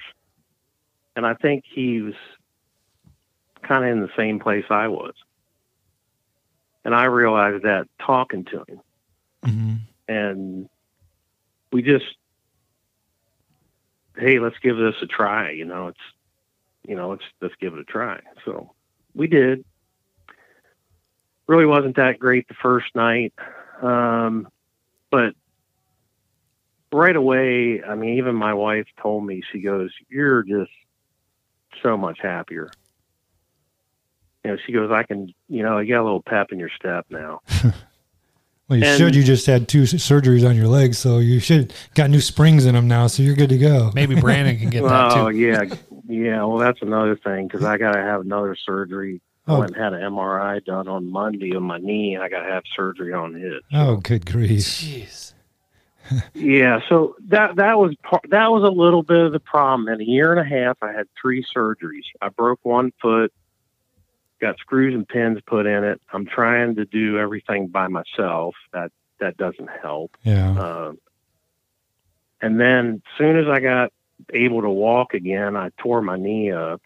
[1.15, 2.15] And I think he was
[3.63, 5.13] kind of in the same place I was,
[6.84, 8.82] and I realized that talking to him,
[9.46, 9.74] mm-hmm.
[10.08, 10.70] and
[11.72, 12.06] we just
[14.17, 15.51] hey, let's give this a try.
[15.51, 15.99] You know, it's,
[16.88, 18.19] you know, let's, let's give it a try.
[18.43, 18.71] So
[19.13, 19.65] we did.
[21.47, 23.34] Really wasn't that great the first night.
[23.82, 24.47] Um,
[25.12, 25.36] but
[26.91, 30.71] right away, I mean, even my wife told me, she goes, you're just
[31.84, 32.69] so much happier.
[34.43, 36.69] You know, she goes, I can, you know, you got a little pep in your
[36.75, 37.41] step now.
[38.67, 39.15] Well, you and, should.
[39.15, 42.73] You just had two surgeries on your legs, so you should got new springs in
[42.73, 43.91] them now, so you're good to go.
[43.93, 45.19] Maybe Brandon can get that too.
[45.19, 45.63] Oh yeah,
[46.08, 46.43] yeah.
[46.43, 49.21] Well, that's another thing because I got to have another surgery.
[49.47, 49.58] Oh.
[49.58, 52.41] I went and had an MRI done on Monday on my knee, and I got
[52.41, 53.62] to have surgery on it.
[53.71, 53.78] So.
[53.78, 54.62] Oh, good grief!
[54.62, 55.34] Jeez.
[56.34, 59.88] yeah, so that that was part, that was a little bit of the problem.
[59.89, 62.06] In a year and a half, I had three surgeries.
[62.19, 63.32] I broke one foot,
[64.41, 66.02] got screws and pins put in it.
[66.12, 68.56] I'm trying to do everything by myself.
[68.74, 70.17] That that doesn't help.
[70.24, 70.52] Yeah.
[70.52, 70.93] Uh,
[72.41, 73.91] and then as soon as I got
[74.34, 76.82] able to walk again, I tore my knee up,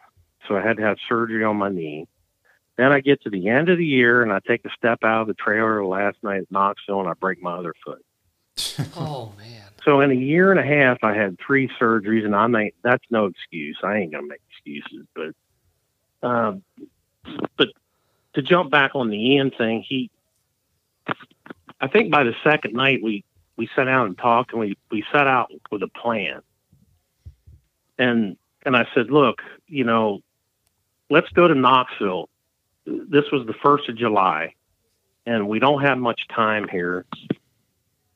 [0.48, 2.08] so I had to have surgery on my knee.
[2.78, 5.22] Then I get to the end of the year and I take a step out
[5.22, 8.06] of the trailer last night at Knoxville and I break my other foot.
[8.96, 9.64] oh man.
[9.84, 13.26] So in a year and a half I had three surgeries and I'm that's no
[13.26, 13.78] excuse.
[13.84, 16.64] I ain't gonna make excuses, but um,
[17.58, 17.70] but
[18.34, 20.10] to jump back on the end thing, he,
[21.82, 23.24] I think by the second night we
[23.58, 26.42] we sat down and talked, and we we set out with a plan.
[27.98, 30.22] And and I said, look, you know,
[31.10, 32.30] let's go to Knoxville.
[32.86, 34.54] This was the first of July,
[35.26, 37.06] and we don't have much time here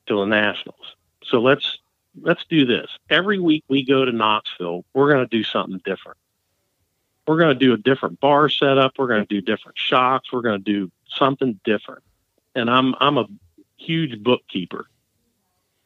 [0.06, 0.96] till the Nationals.
[1.24, 1.78] So let's
[2.20, 2.88] let's do this.
[3.10, 6.18] Every week we go to Knoxville, we're going to do something different
[7.26, 8.92] we're going to do a different bar setup.
[8.98, 10.32] We're going to do different shocks.
[10.32, 12.02] We're going to do something different.
[12.54, 13.26] And I'm I'm a
[13.76, 14.86] huge bookkeeper,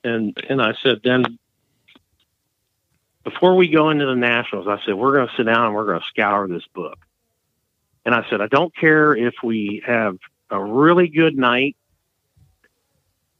[0.05, 1.39] and and I said then
[3.25, 5.87] before we go into the nationals, I said we're going to sit down and we're
[5.87, 6.99] going to scour this book.
[8.05, 10.19] And I said I don't care if we have
[10.51, 11.77] a really good night,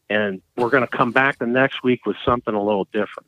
[0.09, 3.28] and we're going to come back the next week with something a little different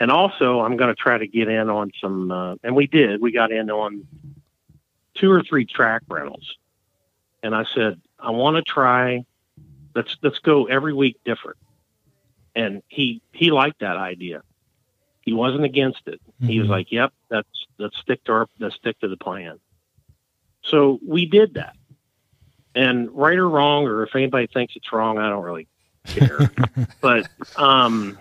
[0.00, 3.20] and also I'm going to try to get in on some, uh, and we did.
[3.20, 4.06] We got in on
[5.14, 6.56] two or three track rentals,
[7.42, 9.24] and I said I want to try.
[9.94, 11.58] Let's let's go every week different.
[12.54, 14.42] And he he liked that idea.
[15.22, 16.20] He wasn't against it.
[16.40, 16.70] He was Mhm.
[16.72, 19.58] like, "Yep, that's let's stick to our let's stick to the plan."
[20.62, 21.76] So we did that.
[22.74, 25.66] And right or wrong, or if anybody thinks it's wrong, I don't really
[26.06, 26.50] care.
[27.00, 28.18] but um,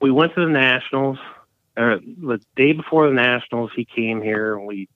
[0.00, 1.18] we went to the Nationals.
[1.76, 4.88] The day before the Nationals, he came here and we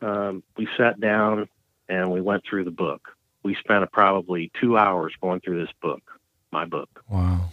[0.00, 1.48] um, we sat down
[1.88, 3.08] and we went through the book.
[3.42, 6.02] We spent probably two hours going through this book,
[6.50, 7.50] my book Wow.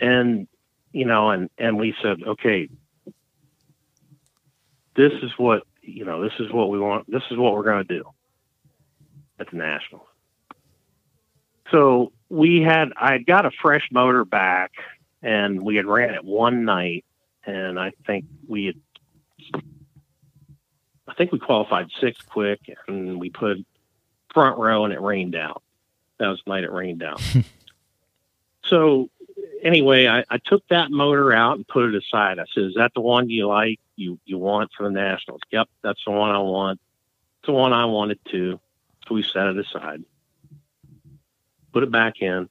[0.00, 0.46] and
[0.92, 2.68] you know and and we said okay
[4.94, 7.84] this is what you know this is what we want this is what we're going
[7.86, 8.04] to do
[9.38, 10.06] at the nationals
[11.70, 14.72] so we had i got a fresh motor back
[15.22, 17.04] and we had ran it one night
[17.44, 19.62] and i think we had
[21.08, 23.58] i think we qualified six quick and we put
[24.32, 25.62] front row and it rained out
[26.18, 27.20] that was the night it rained out
[28.64, 29.10] so
[29.62, 32.38] anyway, I, I took that motor out and put it aside.
[32.38, 33.80] I said, "Is that the one you like?
[33.96, 36.80] You you want for the Nationals?" Yep, that's the one I want.
[37.40, 38.60] It's the one I wanted too.
[39.06, 40.04] So we set it aside,
[41.72, 42.48] put it back in,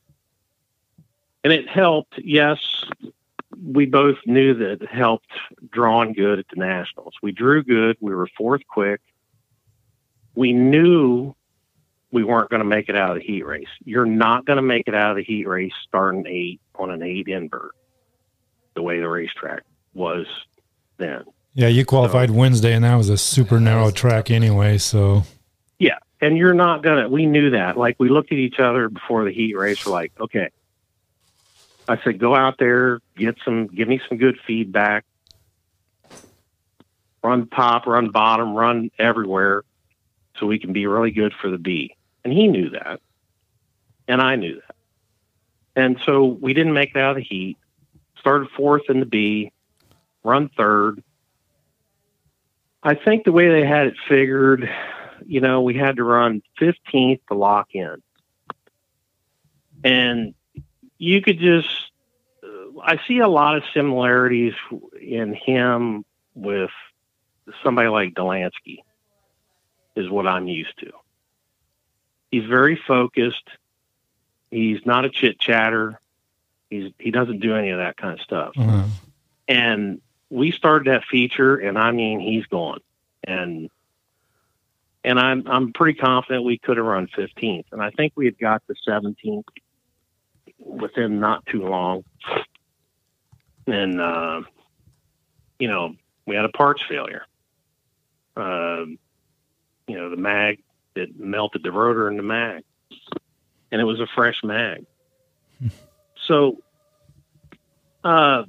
[1.45, 2.17] and it helped.
[2.23, 2.57] Yes,
[3.63, 5.29] we both knew that it helped
[5.71, 7.13] drawing good at the Nationals.
[7.21, 7.97] We drew good.
[8.01, 8.99] We were fourth quick.
[10.33, 11.35] We knew
[12.11, 13.67] we weren't going to make it out of the heat race.
[13.83, 17.03] You're not going to make it out of the heat race starting eight on an
[17.03, 17.75] eight invert,
[18.73, 19.61] the way the racetrack
[19.93, 20.25] was
[20.97, 21.25] then.
[21.53, 24.79] Yeah, you qualified Wednesday, and that was a super narrow track anyway.
[24.79, 25.23] So
[25.77, 25.99] Yeah.
[26.21, 27.77] And you're not going to, we knew that.
[27.77, 29.85] Like we looked at each other before the heat race.
[29.85, 30.49] We're like, okay.
[31.87, 35.05] I said, go out there, get some, give me some good feedback.
[37.23, 39.63] Run top, run bottom, run everywhere
[40.37, 41.95] so we can be really good for the B.
[42.23, 42.99] And he knew that.
[44.07, 44.75] And I knew that.
[45.75, 47.57] And so we didn't make it out of the heat.
[48.19, 49.51] Started fourth in the B,
[50.23, 51.03] run third.
[52.81, 54.69] I think the way they had it figured,
[55.25, 58.01] you know, we had to run 15th to lock in.
[59.83, 60.33] And
[60.97, 61.91] you could just,
[62.43, 64.53] uh, I see a lot of similarities
[65.01, 66.71] in him with
[67.63, 68.79] somebody like Dollansky,
[69.95, 70.91] is what I'm used to.
[72.31, 73.47] He's very focused.
[74.51, 75.99] He's not a chit chatter.
[76.69, 78.53] He's he doesn't do any of that kind of stuff.
[78.57, 78.61] uh,
[79.47, 82.79] And we started that feature, and I mean, he's gone.
[83.23, 83.69] And
[85.03, 88.37] and I'm I'm pretty confident we could have run 15th, and I think we had
[88.39, 89.43] got the 17th
[90.59, 92.03] within not too long.
[93.67, 94.41] And uh,
[95.59, 97.25] you know, we had a parts failure.
[98.35, 98.99] Um,
[99.87, 100.61] you know, the mag
[100.95, 102.63] it melted the rotor in the mag,
[103.71, 104.85] and it was a fresh mag.
[106.15, 106.57] so,
[108.03, 108.43] uh,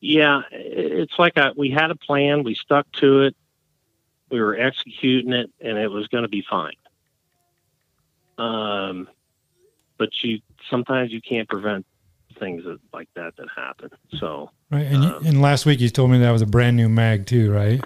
[0.00, 3.36] yeah, it's like a, we had a plan, we stuck to it,
[4.30, 6.76] we were executing it, and it was going to be fine.
[8.38, 9.08] Um,
[9.98, 11.86] but you sometimes you can't prevent
[12.38, 13.90] things that, like that that happen.
[14.18, 14.86] So, right.
[14.86, 17.52] And, you, and last week you told me that was a brand new mag too,
[17.52, 17.82] right?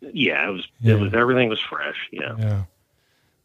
[0.00, 0.94] yeah, it was Yeah.
[0.94, 2.08] it was everything was fresh.
[2.10, 2.34] Yeah.
[2.38, 2.62] Yeah.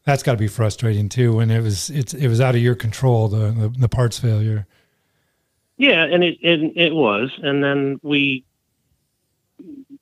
[0.04, 2.74] That's got to be frustrating too when it was it's it was out of your
[2.74, 4.66] control the the, the parts failure.
[5.76, 8.44] Yeah, and it, it it was, and then we,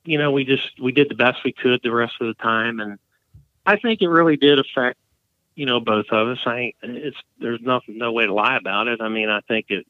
[0.05, 2.79] you know, we just we did the best we could the rest of the time,
[2.79, 2.99] and
[3.65, 4.99] I think it really did affect,
[5.55, 6.39] you know, both of us.
[6.45, 9.01] I it's there's nothing no way to lie about it.
[9.01, 9.85] I mean, I think it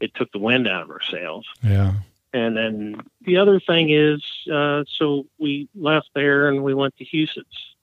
[0.00, 1.46] it took the wind out of our sails.
[1.62, 1.94] Yeah.
[2.32, 7.04] And then the other thing is, uh, so we left there and we went to
[7.04, 7.76] Huset's.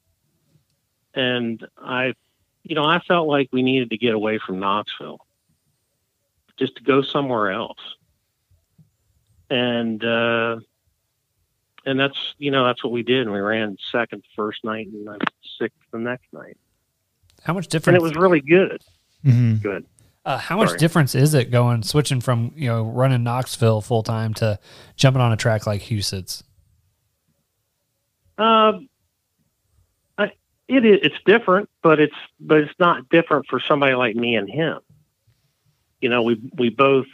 [1.14, 2.14] And I,
[2.64, 5.26] you know, I felt like we needed to get away from Knoxville
[6.58, 7.80] just to go somewhere else.
[9.50, 10.60] And, uh,
[11.86, 13.22] and that's, you know, that's what we did.
[13.22, 15.08] And we ran second the first night and
[15.58, 16.58] sixth the next night.
[17.44, 17.98] How much And difference?
[17.98, 18.82] it was really good.
[19.26, 19.56] Mm-hmm.
[19.56, 19.86] Good.
[20.24, 20.80] Uh, how much Sorry.
[20.80, 24.60] difference is it going switching from you know running Knoxville full time to
[24.96, 26.44] jumping on a track like Huset's?
[28.38, 28.88] Um,
[30.18, 30.32] I,
[30.68, 31.00] it is.
[31.04, 34.80] It's different, but it's but it's not different for somebody like me and him.
[36.02, 37.08] You know, we we both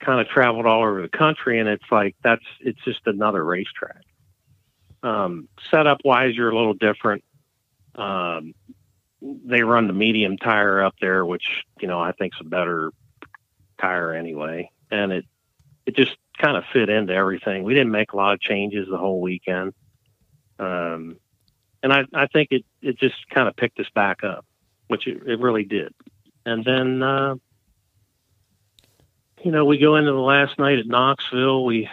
[0.00, 4.02] kind of traveled all over the country, and it's like that's it's just another racetrack.
[5.02, 7.24] Um, setup wise, you're a little different.
[7.94, 8.54] Um,
[9.20, 12.92] they run the medium tire up there, which you know I think's a better
[13.80, 15.24] tire anyway, and it
[15.86, 17.64] it just kind of fit into everything.
[17.64, 19.72] We didn't make a lot of changes the whole weekend.
[20.58, 21.16] Um,
[21.82, 24.44] and I, I think it, it just kind of picked us back up,
[24.88, 25.94] which it, it really did.
[26.44, 27.36] And then, uh,
[29.42, 31.64] you know, we go into the last night at Knoxville.
[31.64, 31.88] We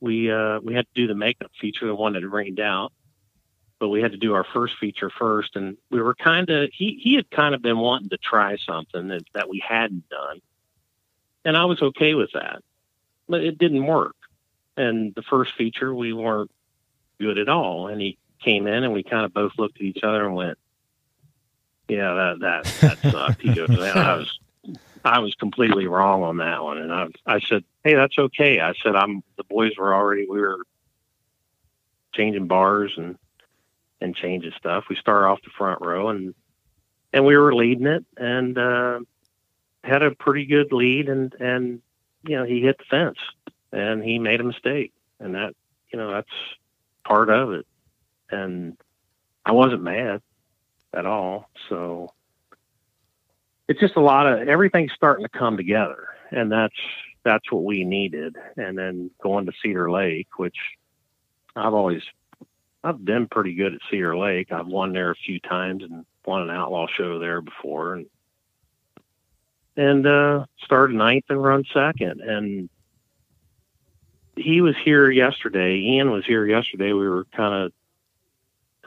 [0.00, 2.92] we uh, we had to do the makeup feature, the one that rained out,
[3.78, 6.98] but we had to do our first feature first, and we were kind of he
[7.02, 10.40] he had kind of been wanting to try something that, that we hadn't done,
[11.44, 12.62] and I was okay with that,
[13.28, 14.16] but it didn't work.
[14.76, 16.50] And the first feature we weren't
[17.18, 20.02] good at all, and he came in and we kind of both looked at each
[20.02, 20.58] other and went,
[21.88, 24.38] "Yeah, that that that sucked." he goes, "Man, I was
[25.06, 26.78] I was completely wrong on that one.
[26.78, 28.60] And I, I said, Hey, that's okay.
[28.60, 30.58] I said, I'm, the boys were already, we were
[32.12, 33.16] changing bars and,
[34.00, 34.84] and changes stuff.
[34.88, 36.34] We started off the front row and,
[37.12, 39.00] and we were leading it and, uh,
[39.82, 41.80] had a pretty good lead and, and,
[42.26, 43.18] you know, he hit the fence
[43.72, 45.54] and he made a mistake and that,
[45.92, 46.28] you know, that's
[47.04, 47.66] part of it.
[48.30, 48.76] And
[49.44, 50.22] I wasn't mad
[50.92, 51.48] at all.
[51.68, 52.12] So,
[53.68, 56.76] it's just a lot of everything's starting to come together and that's
[57.24, 60.56] that's what we needed and then going to cedar lake which
[61.56, 62.02] i've always
[62.86, 66.42] i've been pretty good at cedar lake i've won there a few times and won
[66.42, 68.06] an outlaw show there before and
[69.76, 72.68] and uh started ninth and run second and
[74.36, 77.72] he was here yesterday ian was here yesterday we were kind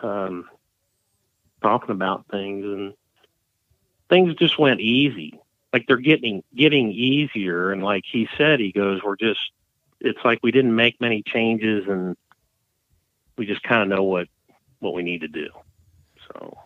[0.02, 0.50] of um
[1.62, 2.94] talking about things and
[4.10, 5.40] things just went easy.
[5.72, 9.40] Like they're getting getting easier, and like he said, he goes, "We're just."
[10.02, 12.16] It's like we didn't make many changes, and
[13.40, 14.28] we just kind of know what
[14.80, 15.48] what we need to do.
[16.28, 16.58] So,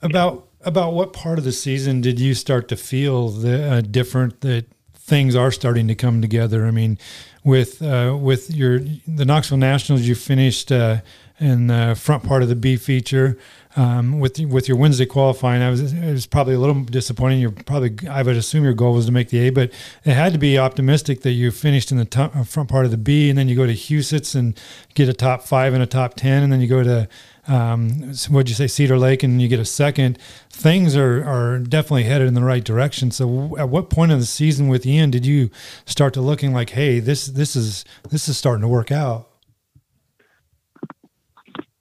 [0.00, 4.40] about about what part of the season did you start to feel the uh, different
[4.40, 6.64] that things are starting to come together?
[6.64, 6.96] I mean,
[7.44, 11.00] with uh, with your the Knoxville Nationals, you finished uh,
[11.40, 13.36] in the front part of the B feature
[13.76, 17.40] um, with with your Wednesday qualifying, I was it was probably a little disappointing.
[17.40, 19.70] You're probably I would assume your goal was to make the A, but
[20.04, 22.98] it had to be optimistic that you finished in the uh, front part of the
[22.98, 24.58] B, and then you go to Huset's and
[24.94, 27.08] get a top five and a top ten, and then you go to
[27.48, 30.18] um, what'd you say Cedar Lake, and you get a second.
[30.50, 33.10] Things are are definitely headed in the right direction.
[33.10, 35.50] So, at what point of the season with Ian did you
[35.86, 39.28] start to looking like, hey, this this is this is starting to work out?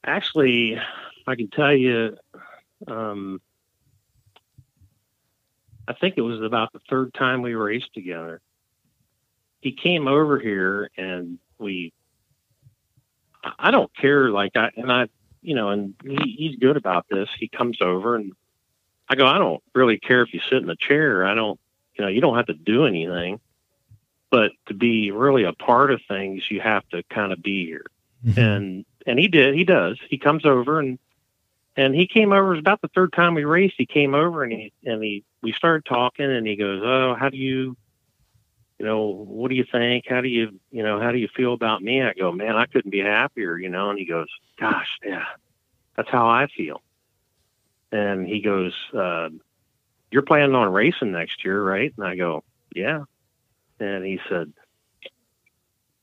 [0.05, 0.79] Actually,
[1.27, 2.17] I can tell you,
[2.87, 3.41] um,
[5.87, 8.41] I think it was about the third time we raced together.
[9.61, 11.93] He came over here and we,
[13.59, 14.29] I don't care.
[14.29, 15.07] Like I, and I,
[15.41, 17.29] you know, and he, he's good about this.
[17.37, 18.33] He comes over and
[19.09, 21.25] I go, I don't really care if you sit in the chair.
[21.25, 21.59] I don't,
[21.95, 23.39] you know, you don't have to do anything,
[24.29, 27.85] but to be really a part of things, you have to kind of be here.
[28.25, 28.39] Mm-hmm.
[28.39, 30.97] And, and he did, he does, he comes over and
[31.77, 32.47] and he came over.
[32.47, 33.75] It was about the third time we raced.
[33.77, 37.29] He came over and he and he we started talking, and he goes, "Oh, how
[37.29, 37.77] do you,
[38.77, 40.05] you know, what do you think?
[40.07, 42.65] How do you, you know, how do you feel about me?" I go, "Man, I
[42.65, 43.89] couldn't be happier," you know.
[43.89, 44.27] And he goes,
[44.59, 45.25] "Gosh, yeah,
[45.95, 46.81] that's how I feel."
[47.91, 49.29] And he goes, uh,
[50.11, 52.43] "You're planning on racing next year, right?" And I go,
[52.75, 53.05] "Yeah."
[53.79, 54.51] And he said,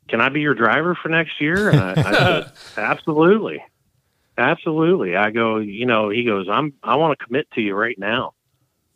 [0.09, 3.63] "Can I be your driver for next year?" And I, I said, "Absolutely."
[4.39, 5.17] Absolutely.
[5.17, 8.35] I go, you know, he goes, I'm, I want to commit to you right now.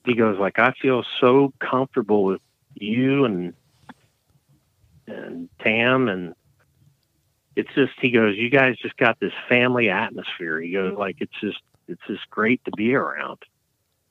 [0.04, 2.40] He goes, like, I feel so comfortable with
[2.74, 3.52] you and,
[5.08, 6.08] and Tam.
[6.08, 6.34] And
[7.56, 10.60] it's just, he goes, you guys just got this family atmosphere.
[10.60, 13.40] He goes, like, it's just, it's just great to be around.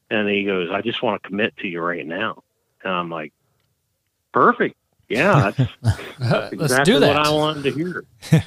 [0.09, 2.43] And he goes, I just want to commit to you right now.
[2.83, 3.31] And I'm like,
[4.33, 4.75] perfect.
[5.07, 5.71] Yeah, that's,
[6.19, 7.07] that's exactly that.
[7.07, 8.03] what I wanted to hear.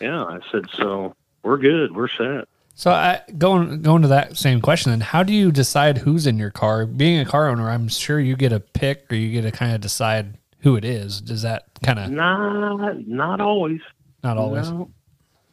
[0.00, 1.14] yeah, I said so
[1.44, 1.94] we're good.
[1.94, 2.48] We're set.
[2.74, 6.38] So I, going going to that same question, then how do you decide who's in
[6.38, 6.86] your car?
[6.86, 9.74] Being a car owner, I'm sure you get a pick, or you get to kind
[9.74, 11.20] of decide who it is.
[11.20, 13.80] Does that kind of not not always?
[14.24, 14.70] Not always.
[14.70, 14.90] No,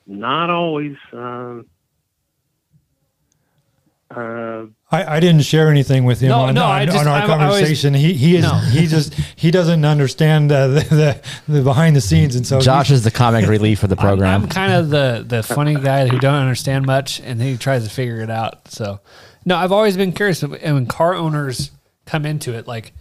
[0.07, 0.97] not always.
[1.13, 1.67] Um,
[4.09, 7.21] uh, I, I didn't share anything with him no, on, no, on, just, on, our
[7.21, 7.95] I'm, conversation.
[7.95, 8.55] Always, he he is no.
[8.55, 12.89] he just he doesn't understand uh, the, the, the behind the scenes, and so Josh
[12.89, 14.27] he, is the comic relief of the program.
[14.27, 17.85] I'm, I'm, kind of the the funny guy who don't understand much, and he tries
[17.85, 18.67] to figure it out.
[18.67, 18.99] So,
[19.45, 20.43] no, I've always been curious.
[20.43, 21.71] And when car owners
[22.05, 22.91] come into it, like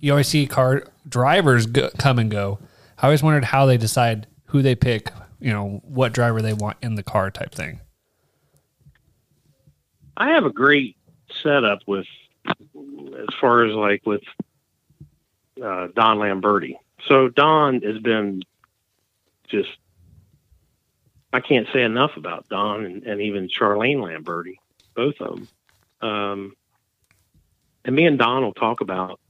[0.00, 2.58] you always see car drivers go, come and go.
[2.98, 5.10] I always wondered how they decide who they pick.
[5.40, 7.80] You know, what driver they want in the car, type thing.
[10.16, 10.97] I have a great
[11.42, 12.06] setup with
[12.46, 14.22] as far as like with
[15.62, 16.76] uh, Don Lamberti.
[17.06, 18.42] So Don has been
[19.48, 19.70] just
[21.32, 24.56] I can't say enough about Don and, and even Charlene Lamberti,
[24.94, 25.48] both of them.
[26.00, 26.56] Um,
[27.84, 29.20] and me and Don will talk about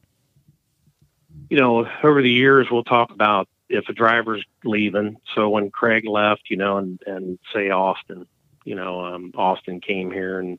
[1.48, 5.16] you know, over the years, we'll talk about if a driver's leaving.
[5.34, 8.26] So when Craig left, you know, and, and say Austin,
[8.64, 10.58] you know, um, Austin came here and,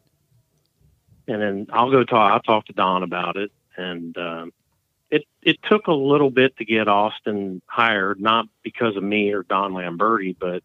[1.30, 3.52] and then I'll go talk, I'll talk to Don about it.
[3.78, 4.54] And, um,
[5.10, 9.44] it, it took a little bit to get Austin hired, not because of me or
[9.44, 10.62] Don Lamberti, but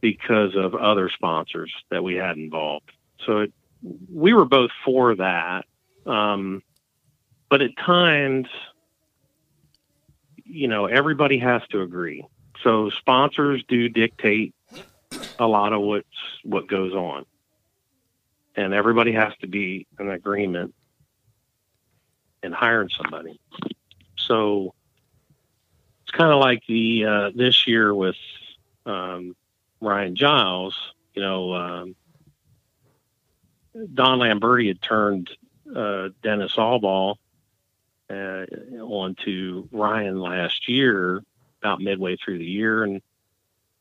[0.00, 2.90] because of other sponsors that we had involved.
[3.26, 3.52] So it,
[4.12, 5.66] we were both for that.
[6.06, 6.62] Um,
[7.50, 8.46] but at times,
[10.44, 12.24] you know, everybody has to agree.
[12.62, 14.54] So sponsors do dictate
[15.38, 16.06] a lot of what's
[16.44, 17.24] what goes on,
[18.58, 20.74] and everybody has to be in agreement
[22.42, 23.40] in hiring somebody.
[24.16, 24.74] So
[26.02, 28.16] it's kind of like the uh, this year with
[28.84, 29.36] um,
[29.80, 30.76] Ryan Giles.
[31.14, 31.96] You know, um,
[33.94, 35.30] Don Lamberti had turned
[35.74, 37.14] uh, Dennis Allball
[38.10, 38.44] uh,
[38.80, 41.22] on to Ryan last year,
[41.62, 43.02] about midway through the year, and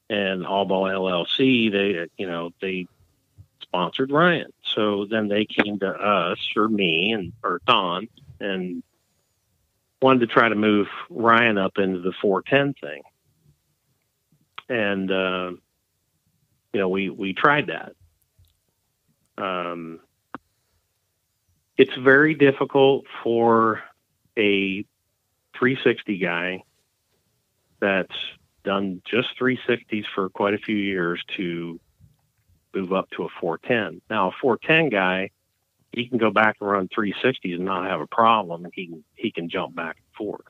[0.07, 2.88] and Allball LLC, they you know they
[3.68, 4.51] sponsored Ryan.
[4.63, 8.07] So then they came to us or me and or Don
[8.39, 8.84] and
[10.01, 13.03] wanted to try to move Ryan up into the 410 thing.
[14.70, 15.51] And uh,
[16.74, 17.93] you know we we tried that.
[19.41, 19.99] Um,
[21.78, 23.82] it's very difficult for
[24.38, 24.84] a
[25.57, 26.63] 360 guy
[27.80, 28.15] that's
[28.63, 31.80] done just 360s for quite a few years to
[32.74, 34.01] move up to a 410.
[34.09, 35.32] Now, a 410 guy,
[35.91, 39.03] he can go back and run 360s and not have a problem, and he can
[39.15, 40.45] he can jump back and forth.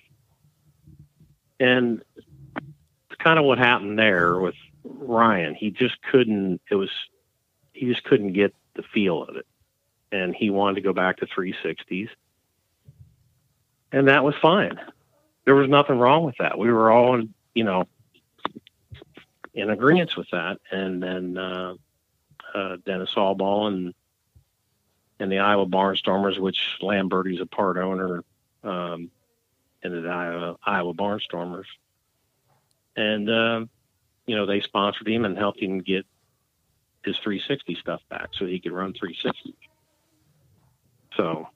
[1.60, 5.56] And it's kind of what happened there with Ryan.
[5.56, 6.62] He just couldn't.
[6.70, 6.90] It was
[7.74, 9.46] he just couldn't get the feel of it,
[10.12, 12.10] and he wanted to go back to 360s
[13.92, 14.80] and that was fine.
[15.46, 16.58] There was nothing wrong with that.
[16.58, 17.22] We were all,
[17.54, 17.86] you know,
[19.54, 20.60] in agreement with that.
[20.72, 21.76] And then uh,
[22.54, 23.94] uh, Dennis Allball and
[25.20, 28.24] and the Iowa Barnstormers, which Lamberti's a part owner,
[28.64, 29.10] um,
[29.84, 31.66] in the Iowa, Iowa Barnstormers,
[32.96, 33.66] and uh,
[34.26, 36.06] you know they sponsored him and helped him get
[37.04, 39.56] his 360 stuff back so he could run 360.
[41.16, 41.48] So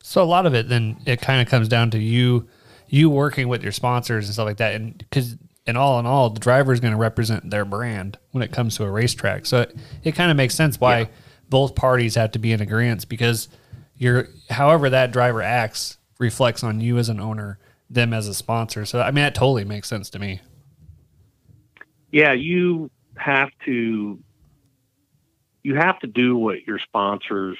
[0.00, 2.48] so a lot of it then it kind of comes down to you
[2.88, 5.36] you working with your sponsors and stuff like that and because
[5.68, 8.76] and all in all the driver is going to represent their brand when it comes
[8.76, 11.06] to a racetrack so it, it kind of makes sense why yeah.
[11.48, 13.48] both parties have to be in agreement because
[13.96, 17.58] you're however that driver acts reflects on you as an owner
[17.88, 20.40] them as a sponsor so i mean that totally makes sense to me
[22.10, 24.18] yeah you have to
[25.62, 27.58] you have to do what your sponsors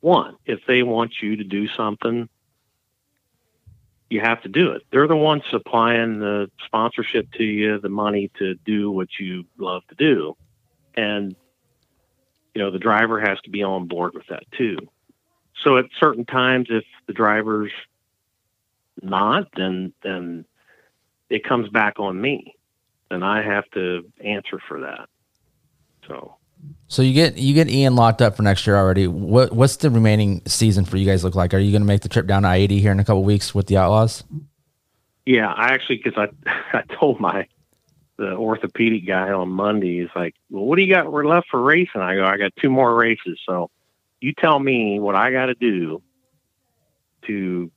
[0.00, 0.38] want.
[0.44, 2.28] If they want you to do something,
[4.12, 4.82] you have to do it.
[4.90, 9.82] They're the ones supplying the sponsorship to you, the money to do what you love
[9.88, 10.36] to do.
[10.94, 11.34] And,
[12.54, 14.76] you know, the driver has to be on board with that too.
[15.62, 17.72] So at certain times, if the driver's
[19.00, 20.44] not, then, then
[21.30, 22.54] it comes back on me
[23.10, 25.08] and I have to answer for that.
[26.06, 26.36] So
[26.88, 29.06] so you get you get Ian locked up for next year already.
[29.06, 31.54] What what's the remaining season for you guys look like?
[31.54, 33.54] Are you going to make the trip down I eighty here in a couple weeks
[33.54, 34.24] with the Outlaws?
[35.24, 37.46] Yeah, I actually because I I told my
[38.18, 40.00] the orthopedic guy on Monday.
[40.00, 42.52] He's like, "Well, what do you got We're left for racing?" I go, "I got
[42.60, 43.38] two more races.
[43.48, 43.70] So
[44.20, 46.02] you tell me what I got to do
[47.26, 47.70] to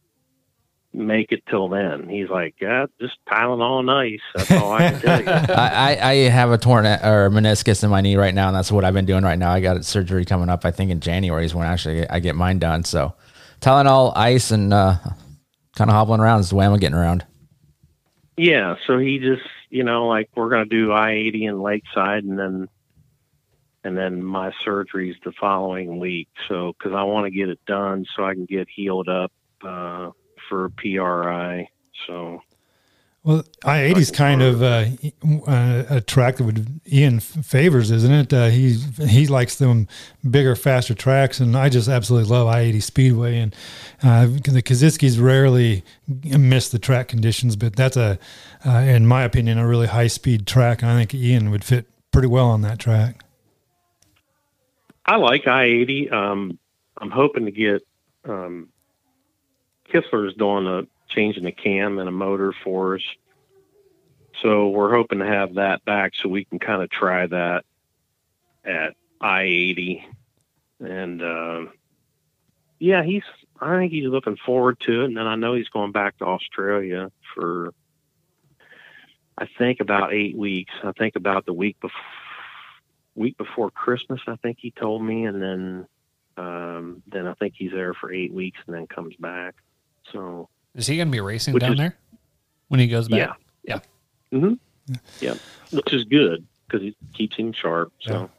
[0.96, 2.08] make it till then.
[2.10, 4.20] He's like, yeah, just Tylenol and ice.
[4.36, 5.28] That's all I can tell you.
[5.54, 8.86] I, I, have a torn or meniscus in my knee right now, and that's what
[8.86, 9.52] I've been doing right now.
[9.52, 10.66] I got surgery coming up.
[10.66, 12.84] I think in January is when actually I get mine done.
[12.84, 13.14] So
[13.62, 14.98] Tylenol, ice, and uh,
[15.76, 17.26] kind of hobbling around is the way I'm getting around.
[18.38, 18.76] Yeah.
[18.88, 22.40] So he just, you know, like we're going to do I eighty in Lakeside, and
[22.40, 22.70] then
[23.84, 26.30] and then my surgery's the following week.
[26.48, 29.32] So because I want to get it done so I can get healed up.
[29.64, 30.12] Uh,
[30.50, 31.70] for PRI.
[32.08, 32.42] So,
[33.24, 34.86] well, I eighty is kind of uh,
[35.48, 38.34] uh, a track that would Ian favors, isn't it?
[38.34, 38.74] Uh, he
[39.08, 39.88] he likes them
[40.30, 43.40] bigger, faster tracks, and I just absolutely love I eighty Speedway.
[43.40, 43.56] And
[44.04, 45.84] uh, the Kosiskis rarely
[46.24, 48.20] miss the track conditions, but that's a,
[48.66, 50.84] uh, in my opinion, a really high speed track.
[50.84, 53.24] And I think Ian would fit pretty well on that track.
[55.04, 56.10] I like I eighty.
[56.10, 56.60] Um,
[56.98, 57.86] I'm hoping to get
[58.24, 58.70] um,
[59.92, 63.04] Kistler is doing a changing the cam and a motor for us.
[64.42, 67.64] So we're hoping to have that back so we can kind of try that
[68.66, 70.06] at I eighty.
[70.80, 71.66] And uh,
[72.80, 73.24] yeah, he's
[73.62, 76.26] I think he's looking forward to it, and then I know he's going back to
[76.26, 77.74] Australia for.
[79.38, 80.74] I think about eight weeks.
[80.82, 82.02] I think about the week before
[83.16, 84.22] week before Christmas.
[84.28, 85.88] I think he told me, and then
[86.38, 89.56] um, then I think he's there for eight weeks, and then comes back.
[90.12, 91.98] So Is he going to be racing down is- there
[92.68, 93.38] when he goes back?
[93.66, 93.80] Yeah.
[94.32, 94.40] Yeah.
[94.40, 94.54] Mm-hmm.
[95.20, 95.36] Yeah,
[95.72, 97.92] which is good because it keeps him sharp.
[98.02, 98.30] So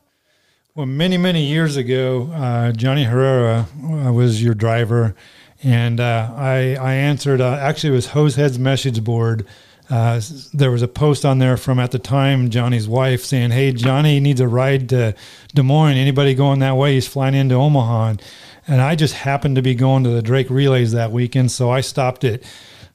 [0.74, 5.16] Well, many, many years ago, uh, Johnny Herrera uh, was your driver,
[5.64, 7.40] and uh, I, I answered.
[7.40, 9.46] Uh, actually, it was Hosehead's message board.
[9.88, 10.20] Uh,
[10.52, 14.18] there was a post on there from at the time Johnny's wife saying, "Hey, Johnny
[14.20, 15.14] needs a ride to
[15.54, 15.96] Des Moines.
[15.96, 16.94] Anybody going that way?
[16.94, 18.22] He's flying into Omaha." And,
[18.66, 21.82] and I just happened to be going to the Drake Relays that weekend, so I
[21.82, 22.42] stopped at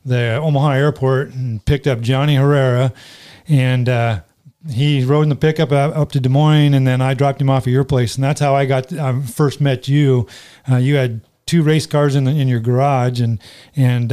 [0.03, 2.91] the Omaha airport and picked up Johnny Herrera,
[3.47, 4.21] and uh,
[4.69, 7.63] he rode in the pickup up, to Des Moines, and then I dropped him off
[7.63, 10.27] at your place, and that's how I got um, first met you.
[10.69, 13.39] Uh, you had two race cars in the, in your garage, and
[13.75, 14.11] and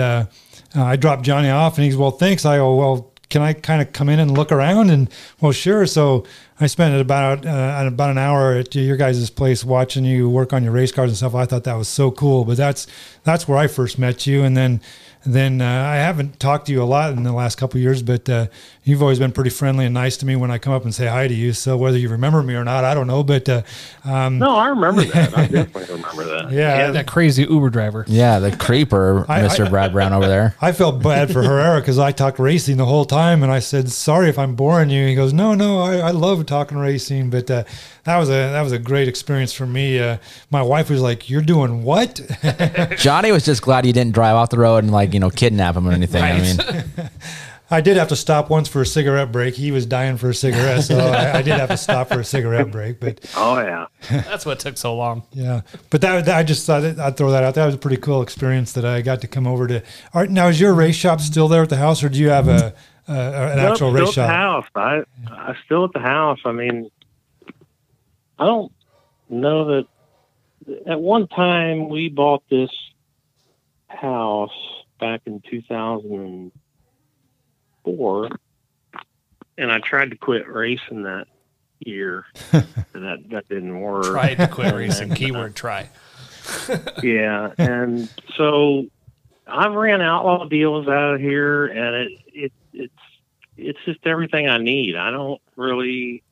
[0.76, 2.44] uh, I dropped Johnny off, and he's well, thanks.
[2.44, 3.12] I go well.
[3.30, 4.88] Can I kind of come in and look around?
[4.88, 5.84] And well, sure.
[5.84, 6.24] So
[6.60, 10.64] I spent about uh, about an hour at your guys' place watching you work on
[10.64, 11.34] your race cars and stuff.
[11.34, 12.44] I thought that was so cool.
[12.44, 12.86] But that's
[13.24, 14.80] that's where I first met you, and then
[15.26, 18.02] then uh, I haven't talked to you a lot in the last couple of years,
[18.02, 18.46] but uh,
[18.84, 21.06] you've always been pretty friendly and nice to me when I come up and say
[21.06, 21.52] hi to you.
[21.52, 23.22] So whether you remember me or not, I don't know.
[23.22, 23.62] But uh,
[24.04, 25.36] um, no, I remember that.
[25.36, 26.50] I definitely remember that.
[26.52, 26.90] Yeah.
[26.92, 28.04] that crazy Uber driver.
[28.08, 29.66] Yeah, the creeper, I- Mr.
[29.66, 30.54] I- Brad Brown over there.
[30.60, 33.90] I felt bad for Herrera because I talked racing the whole time, and I said,
[33.90, 37.50] "Sorry if I'm boring you." He goes, "No, no, I, I love talking racing." But
[37.50, 37.64] uh,
[38.04, 39.98] that was a that was a great experience for me.
[39.98, 40.18] Uh,
[40.50, 42.20] my wife was like, "You're doing what?"
[42.96, 45.76] Johnny was just glad you didn't drive off the road and like you know kidnap
[45.76, 46.22] him or anything.
[46.22, 47.10] I mean,
[47.70, 49.54] I did have to stop once for a cigarette break.
[49.54, 52.24] He was dying for a cigarette, so I, I did have to stop for a
[52.24, 52.98] cigarette break.
[52.98, 55.24] But Oh yeah, That's what took so long.
[55.32, 57.54] yeah, but that, that I just thought that- I'd throw that out.
[57.56, 59.82] That was a pretty cool experience that I got to come over to.
[60.14, 62.30] All right, now is your race shop still there at the house, or do you
[62.30, 62.74] have a,
[63.06, 64.30] a an Nope, actual still race at the shop?
[64.30, 64.66] house.
[64.74, 66.38] I I still at the house.
[66.46, 66.90] I mean,
[68.38, 68.72] I don't
[69.28, 69.86] know that.
[70.86, 72.68] At one time, we bought this
[73.88, 74.50] house
[74.98, 78.28] back in 2004,
[79.56, 81.26] and I tried to quit racing that
[81.80, 84.04] year, and that that didn't work.
[84.04, 85.08] Tried to quit And racing.
[85.08, 85.88] then, Keyword try.
[87.02, 88.86] yeah, and so
[89.46, 92.92] I've ran outlaw deals out of here, and it it it's
[93.56, 94.96] it's just everything I need.
[94.96, 96.22] I don't really.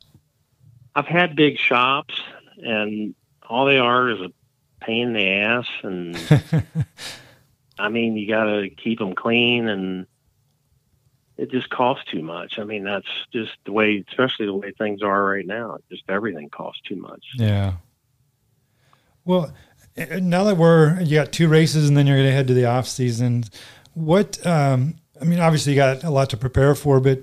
[0.95, 2.15] I've had big shops,
[2.57, 3.15] and
[3.47, 4.33] all they are is a
[4.81, 6.17] pain in the ass, and
[7.79, 10.07] I mean you got to keep them clean, and
[11.37, 12.59] it just costs too much.
[12.59, 15.79] I mean that's just the way, especially the way things are right now.
[15.91, 17.25] Just everything costs too much.
[17.37, 17.75] Yeah.
[19.25, 19.53] Well,
[19.97, 22.67] now that we're you got two races and then you're going to head to the
[22.67, 23.45] off season,
[23.95, 24.45] what?
[24.47, 27.23] Um, I mean, obviously you got a lot to prepare for, but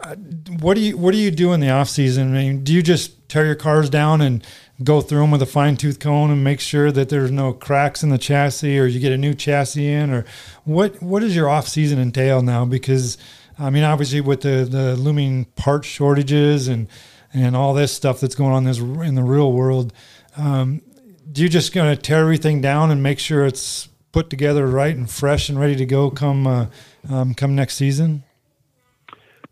[0.00, 0.14] uh,
[0.60, 2.34] what do you what do you do in the off season?
[2.34, 4.46] I mean, do you just tear your cars down and
[4.84, 8.02] go through them with a fine tooth comb and make sure that there's no cracks
[8.02, 10.24] in the chassis, or you get a new chassis in, or
[10.64, 11.02] what?
[11.02, 12.64] What does your off season entail now?
[12.64, 13.18] Because
[13.58, 16.88] I mean, obviously with the the looming part shortages and
[17.34, 19.92] and all this stuff that's going on this in the real world.
[20.36, 20.82] Um,
[21.30, 24.94] do you just going to tear everything down and make sure it's put together right
[24.94, 26.66] and fresh and ready to go come uh,
[27.08, 28.22] um, come next season?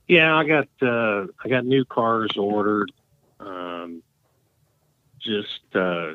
[0.06, 2.92] Yeah, I got uh, I got new cars ordered.
[3.38, 4.02] Um,
[5.30, 6.14] just uh,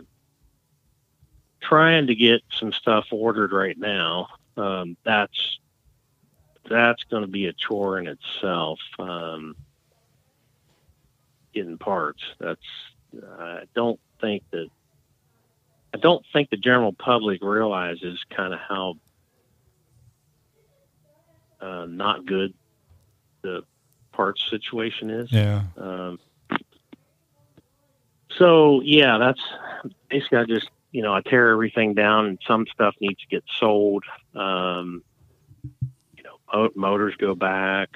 [1.62, 4.28] trying to get some stuff ordered right now.
[4.58, 5.60] Um, that's
[6.70, 8.80] that's going to be a chore in itself.
[9.00, 9.56] Um,
[11.54, 12.22] getting parts.
[12.40, 12.62] That's
[13.40, 14.68] I don't think that
[15.94, 18.96] I don't think the general public realizes kind of how
[21.62, 22.54] uh, not good
[23.42, 23.64] the
[24.12, 25.32] parts situation is.
[25.32, 25.64] Yeah.
[25.78, 26.20] Um,
[28.38, 29.42] so yeah, that's
[30.10, 33.44] basically I just you know I tear everything down and some stuff needs to get
[33.60, 34.04] sold.
[34.34, 35.04] Um,
[36.18, 37.90] you know, motors go back.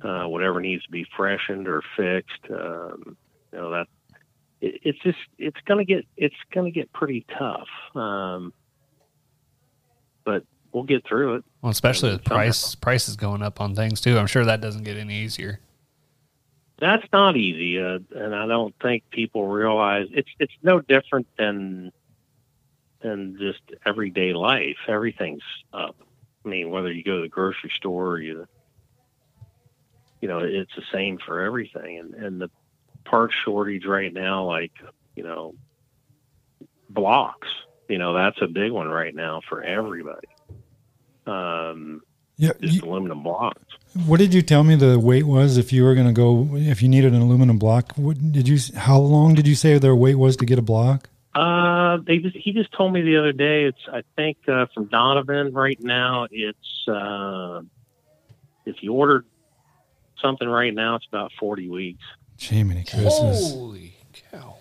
[0.00, 2.44] Uh, whatever needs to be freshened or fixed.
[2.50, 3.16] Um,
[3.52, 3.88] you know that
[4.60, 7.68] it, it's just it's gonna get it's gonna get pretty tough.
[7.94, 8.52] Um,
[10.24, 11.44] but we'll get through it.
[11.62, 14.18] Well, especially with price prices going up on things too.
[14.18, 15.60] I'm sure that doesn't get any easier.
[16.80, 21.90] That's not easy, uh, and I don't think people realize it's it's no different than
[23.02, 24.76] than just everyday life.
[24.86, 25.96] Everything's up.
[26.44, 28.46] I mean, whether you go to the grocery store or you,
[30.20, 31.98] you know, it's the same for everything.
[31.98, 32.50] And and the
[33.04, 34.72] part shortage right now, like
[35.16, 35.54] you know,
[36.88, 37.48] blocks.
[37.88, 40.28] You know, that's a big one right now for everybody.
[41.26, 42.02] Um,
[42.38, 42.52] Yeah.
[42.60, 43.60] just you- aluminum blocks.
[44.06, 46.80] what did you tell me the weight was if you were going to go if
[46.82, 47.92] you needed an aluminum block?
[47.96, 48.58] What did you?
[48.76, 51.08] How long did you say their weight was to get a block?
[51.34, 53.64] Uh, they just he just told me the other day.
[53.64, 56.26] It's I think uh, from Donovan right now.
[56.30, 57.62] It's uh,
[58.66, 59.24] if you ordered
[60.22, 62.02] something right now, it's about forty weeks.
[62.38, 63.52] Jiminy Christmas.
[63.52, 63.94] Holy
[64.30, 64.56] cow!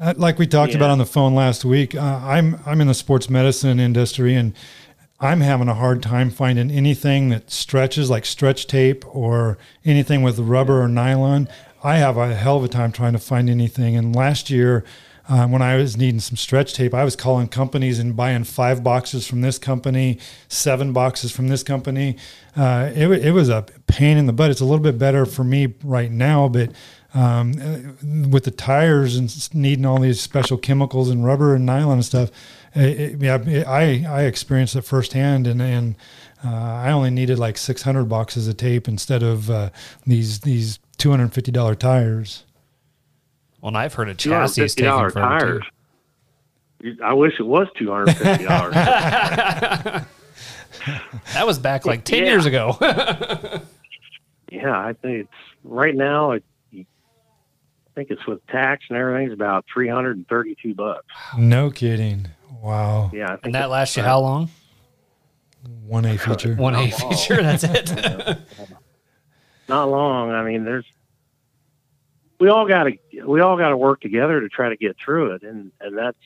[0.00, 0.78] Uh, like we talked Yeah.
[0.78, 4.54] about on the phone last week, uh, I'm I'm in the sports medicine industry and
[5.20, 10.38] I'm having a hard time finding anything that stretches like stretch tape or anything with
[10.38, 11.48] rubber or nylon.
[11.82, 13.96] I have a hell of a time trying to find anything.
[13.96, 14.84] And last year,
[15.28, 18.82] um, when I was needing some stretch tape, I was calling companies and buying five
[18.82, 22.16] boxes from this company, seven boxes from this company.
[22.56, 24.50] Uh, it, it was a pain in the butt.
[24.50, 26.72] It's a little bit better for me right now, but
[27.14, 31.94] um, uh, with the tires and needing all these special chemicals and rubber and nylon
[31.94, 32.30] and stuff,
[32.74, 35.96] it, it- yeah, it- I I experienced it firsthand, and and
[36.44, 39.70] uh, I only needed like 600 boxes of tape instead of uh,
[40.06, 42.44] these these 250 dollar tires.
[43.60, 45.62] Well, and I've heard of Two hundred chassis fifty taking dollar forever tires.
[46.80, 48.74] You- I wish it was two hundred fifty dollars.
[51.32, 52.30] That was back like ten Yeah.
[52.32, 52.76] years ago.
[54.52, 55.32] yeah, I think it's
[55.64, 56.32] right now.
[56.32, 56.44] It,
[56.74, 56.84] I
[57.94, 59.26] think it's with tax and everything.
[59.26, 61.06] It's about three hundred and thirty-two bucks.
[61.38, 62.26] No kidding.
[62.62, 63.10] Wow.
[63.12, 64.48] Yeah, and that it's- lasts you how long?
[65.86, 66.54] One A feature.
[66.54, 67.42] One A feature.
[67.42, 68.38] That's it.
[69.68, 70.30] not long.
[70.30, 70.84] I mean, there's
[72.38, 72.92] we all got to
[73.26, 76.18] we all got to work together to try to get through it, and and that's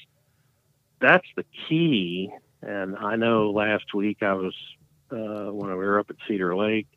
[1.01, 2.31] that's the key.
[2.63, 4.55] And I know last week I was
[5.13, 6.89] uh, when we were up at Cedar Lake.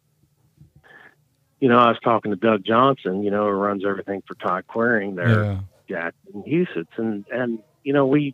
[1.60, 3.22] You know, I was talking to Doug Johnson.
[3.24, 5.60] You know, who runs everything for Todd Quiring there, Yeah.
[5.88, 8.34] Jack and Huset's, and and you know we,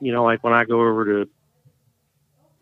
[0.00, 1.30] you know, like when I go over to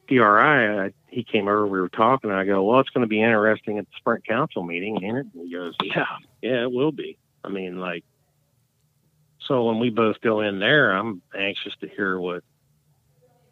[0.08, 3.08] PRI, I, he came over, we were talking, and I go, well, it's going to
[3.08, 5.26] be interesting at the Sprint Council meeting, ain't it?
[5.34, 6.06] And he goes, yeah,
[6.40, 7.18] yeah, it will be.
[7.44, 8.04] I mean, like,
[9.46, 12.44] so when we both go in there, I'm anxious to hear what,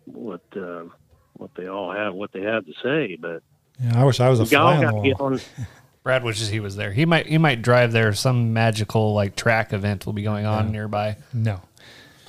[0.05, 0.85] what, uh,
[1.35, 3.17] what they all have, what they have to say.
[3.17, 3.43] But
[3.81, 5.39] Yeah, I wish I was a we fly on the wall.
[6.03, 6.93] Brad wishes he was there.
[6.93, 8.15] He might he might drive there.
[8.15, 11.19] Some magical like track event will be going on nearby.
[11.35, 11.61] No.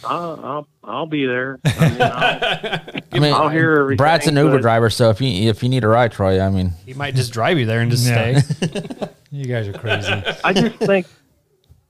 [0.04, 1.60] I'll, I'll, I'll be there.
[1.66, 3.98] I mean, I'll, I mean, I'll hear everything.
[3.98, 6.50] Brad's an Uber but- driver, so if you if you need a ride, Troy, I
[6.50, 8.40] mean, He might just drive you there and just Yeah.
[8.40, 9.08] stay.
[9.34, 10.12] You guys are crazy.
[10.44, 11.08] I just think,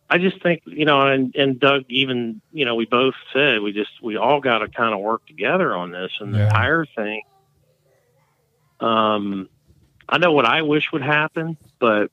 [0.07, 3.72] I just think, you know, and, and Doug, even, you know, we both said we
[3.72, 6.45] just, we all got to kind of work together on this and Yeah.
[6.45, 7.24] the tire thing.
[8.80, 9.49] Um,
[10.07, 12.12] I know what I wish would happen, but,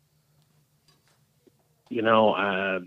[1.91, 2.81] you know, uh,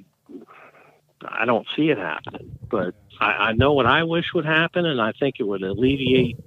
[1.28, 5.02] I don't see it happening, but I, I know what I wish would happen, and
[5.02, 6.38] I think it would alleviate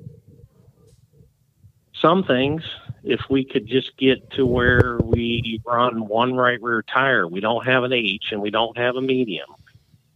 [2.00, 2.62] some things
[3.02, 7.26] if we could just get to where we run one right rear tire.
[7.26, 9.48] We don't have an H and we don't have a medium.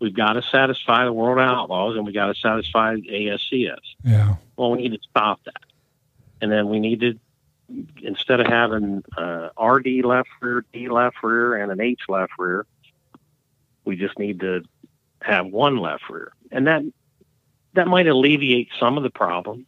[0.00, 3.78] We've got to satisfy the World Outlaws and we got to satisfy ASCS.
[4.04, 4.36] Yeah.
[4.56, 5.62] Well, we need to stop that.
[6.40, 7.18] And then we need to,
[8.02, 12.64] instead of having uh, RD left rear, D left rear, and an H left rear,
[13.88, 14.62] we just need to
[15.22, 16.30] have one left rear.
[16.52, 16.82] And that
[17.72, 19.66] that might alleviate some of the problems.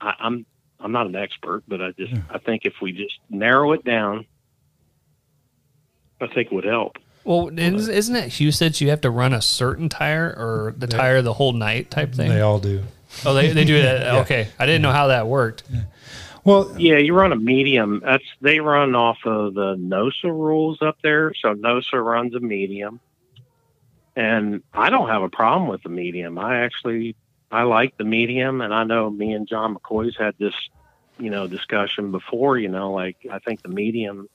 [0.00, 0.46] I, I'm
[0.80, 4.24] I'm not an expert, but I just I think if we just narrow it down,
[6.20, 6.96] I think it would help.
[7.24, 8.80] well, is- isn't it Huset's?
[8.80, 12.28] You have to run a certain tire or the tire the whole night type thing.
[12.30, 12.82] They all do.
[13.24, 14.14] oh, they they do that.
[14.22, 15.64] Okay, I didn't know how that worked.
[16.44, 18.00] Well, Yeah, you run a medium.
[18.04, 21.34] That's they run off of the NOSA rules up there.
[21.34, 23.00] So NOSA runs a medium,
[24.16, 26.38] and I don't have a problem with the medium.
[26.38, 27.14] I actually
[27.50, 30.54] I like the medium, and I know me and John McCoy's had this
[31.18, 32.58] you know discussion before.
[32.58, 34.28] You know, like I think the medium.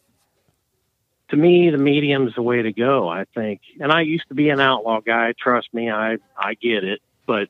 [1.29, 3.07] To me, the medium's the way to go.
[3.07, 5.33] I think, and I used to be an outlaw guy.
[5.37, 7.47] Trust me, I I get it, but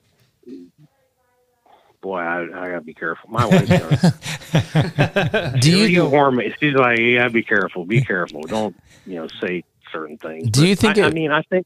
[2.02, 3.30] boy, I, I gotta be careful.
[3.30, 6.54] My wife's gonna do you, you warn me?
[6.60, 8.42] She's like, "Yeah, be careful, be careful.
[8.42, 8.76] Don't
[9.06, 11.66] you know say certain things." Do you think I, I mean, I think.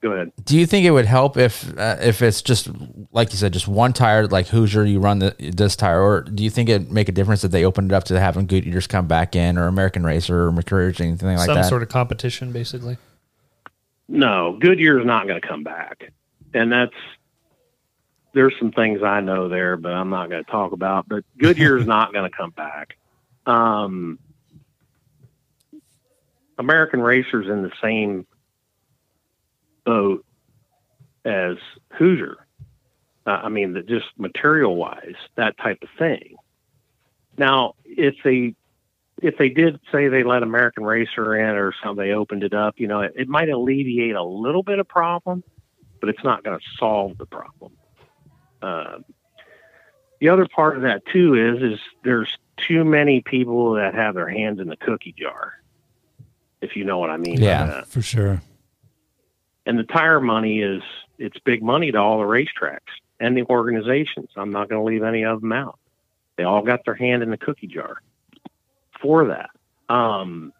[0.00, 0.32] Go ahead.
[0.44, 2.70] do you think it would help if uh, if it's just
[3.12, 6.42] like you said, just one tire, like Hoosier, you run the, this tire, or do
[6.42, 9.06] you think it'd make a difference if they opened it up to having Goodyears come
[9.06, 11.64] back in, or American Racer, or Mercury, or anything like Some that?
[11.64, 12.96] Some sort of competition, basically.
[14.08, 16.10] No, Goodyear's not going to come back,
[16.54, 16.94] and that's
[18.32, 21.08] there's some things I know there, but I'm not going to talk about.
[21.08, 22.96] But Goodyear's not going to come back.
[23.44, 24.18] Um,
[26.58, 28.26] American Racer's in the same
[29.90, 30.24] boat
[31.24, 31.56] as
[31.98, 32.46] Hoosier.
[33.26, 36.36] Uh, I mean, the, just material wise, that type of thing.
[37.36, 38.54] Now, if they
[39.20, 42.74] if they did say they let American Racer in or something, they opened it up,
[42.78, 45.42] you know, it, it might alleviate a little bit of problem,
[46.00, 47.72] but it's not going to solve the problem.
[48.62, 48.98] Uh,
[50.20, 54.28] the other part of that too is is there's too many people that have their
[54.28, 55.54] hands in the cookie jar,
[56.60, 57.40] if you know what I mean.
[57.40, 57.88] Yeah, that.
[57.88, 58.40] for sure.
[59.66, 60.82] And the tire money is
[61.18, 62.78] it's big money to all the racetracks
[63.18, 64.30] and the organizations.
[64.36, 65.78] I'm not going to leave any of them out.
[66.36, 67.98] They all got their hand in the cookie jar
[69.00, 69.50] for that.
[69.94, 70.52] Um,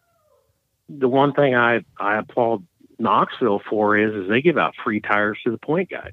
[0.89, 2.67] the one thing I I applaud
[2.99, 6.13] Knoxville for is is they give out free tires to the point guys.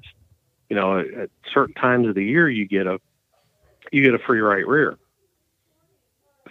[0.70, 2.98] You know, at, certain times of the year, you get a
[3.92, 4.96] you get a free right rear.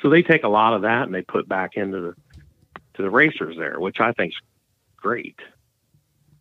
[0.02, 2.42] So they take a lot of that and they put back into the
[2.96, 4.38] to the racers there, which I think's
[4.96, 5.40] great.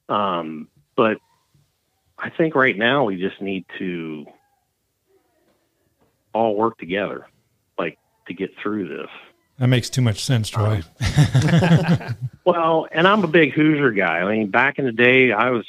[0.08, 1.18] Um, but
[2.18, 4.26] I think right now we just need to
[6.32, 7.26] all work together,
[7.78, 7.98] like
[8.28, 9.08] to get through this.
[9.58, 10.82] That makes too much sense, Troy.
[12.46, 14.20] Well, and I'm a big Hoosier guy.
[14.20, 15.66] I mean, back in the day, I was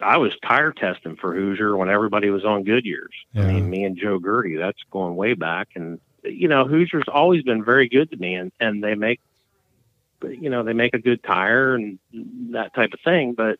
[0.00, 3.12] I was tire testing for Hoosier when everybody was on Goodyears.
[3.34, 5.68] I mean, me and Joe Gaerte, that's going way back.
[5.74, 9.20] And you know, Hoosier's always been very good to me, and and they make
[10.22, 11.98] you know they make a good tire and
[12.52, 13.34] that type of thing.
[13.34, 13.58] But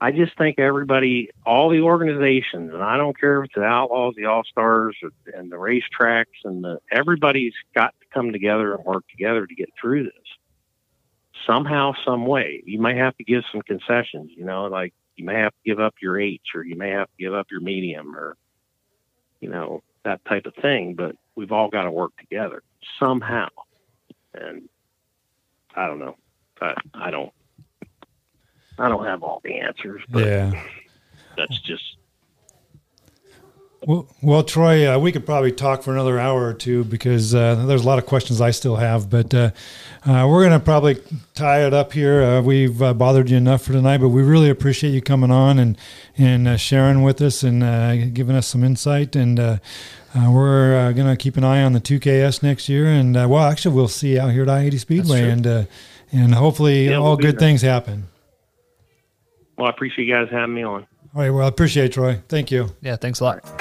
[0.00, 4.14] I just think everybody, all the organizations, and I don't care if it's the Outlaws,
[4.16, 4.96] the All Stars,
[5.34, 9.70] and the racetracks, and the everybody's got to come together and work together to get
[9.80, 10.12] through this
[11.46, 12.62] somehow, some way.
[12.64, 15.80] You may have to give some concessions, you know, like you may have to give
[15.80, 18.36] up your H or you may have to give up your medium or,
[19.40, 20.94] you know, that type of thing.
[20.94, 22.62] But we've all got to work together
[22.98, 23.48] somehow.
[24.34, 24.68] And
[25.74, 26.16] I don't know.
[26.60, 27.32] I, I don't,
[28.78, 30.52] I don't have all the answers, but Yeah.
[31.36, 31.97] that's just,
[33.86, 37.54] Well, well Troy, uh, we could probably talk for another hour or two because uh,
[37.66, 39.50] there's a lot of questions I still have, but uh,
[40.04, 40.96] uh, we're going to probably
[41.34, 42.22] tie it up here.
[42.22, 45.58] Uh, we've uh, bothered you enough for tonight, but we really appreciate you coming on
[45.60, 45.78] and
[46.16, 49.14] and uh, sharing with us and uh, giving us some insight.
[49.14, 49.58] And uh,
[50.12, 52.86] uh, we're uh, going to keep an eye on the 2KS next year.
[52.86, 55.64] And uh, well, actually, we'll see you out here at I-80 Speedway, and uh,
[56.10, 57.40] and hopefully Yeah, all we'll be good there.
[57.40, 58.08] things happen.
[59.56, 60.86] well, I appreciate you guys having me on.
[61.14, 61.30] All right.
[61.30, 62.20] Well, I appreciate it, Troy.
[62.28, 62.74] Thank you.
[62.82, 63.57] Yeah, thanks a lot.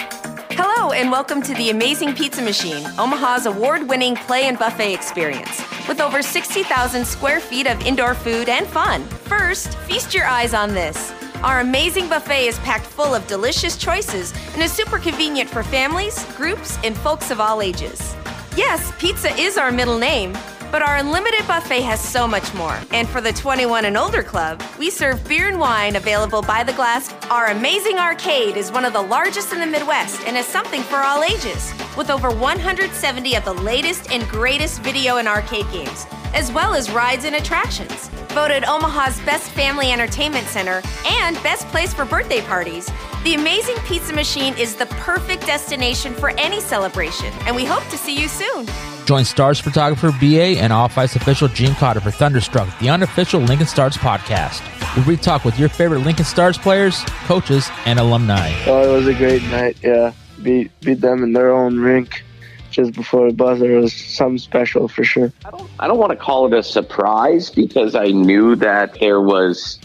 [0.97, 5.61] And welcome to the Amazing Pizza Machine, Omaha's award winning play and buffet experience.
[5.87, 9.03] With over 60,000 square feet of indoor food and fun.
[9.03, 11.13] First, feast your eyes on this.
[11.43, 16.25] Our amazing buffet is packed full of delicious choices and is super convenient for families,
[16.35, 18.15] groups, and folks of all ages.
[18.55, 20.35] Yes, pizza is our middle name,
[20.71, 22.79] but our unlimited buffet has so much more.
[22.91, 26.73] And for the 21 and older club, we serve beer and wine available by the
[26.73, 27.13] glass.
[27.29, 30.97] Our amazing arcade is one of the largest in the Midwest and is something for
[30.97, 36.51] all ages, with over 170 of the latest and greatest video and arcade games, as
[36.51, 38.09] well as rides and attractions.
[38.29, 42.91] Voted Omaha's best family entertainment center and best place for birthday parties,
[43.23, 47.97] the Amazing Pizza Machine is the perfect destination for any celebration, and we hope to
[47.97, 48.67] see you soon.
[49.07, 53.65] Join Stars photographer BA and Off Ice official Gene Cotter for Thunderstruck, the unofficial Lincoln
[53.65, 54.59] Stars podcast,
[54.97, 58.51] where we talk with your favorite Lincoln Stars players, coaches, and alumni.
[58.65, 59.77] Oh, it was a great night.
[59.81, 60.11] Yeah,
[60.43, 62.21] beat beat them in their own rink
[62.69, 63.77] just before the buzzer.
[63.77, 65.31] It was something special for sure.
[65.79, 69.79] I don't want to call it a surprise because I knew that there was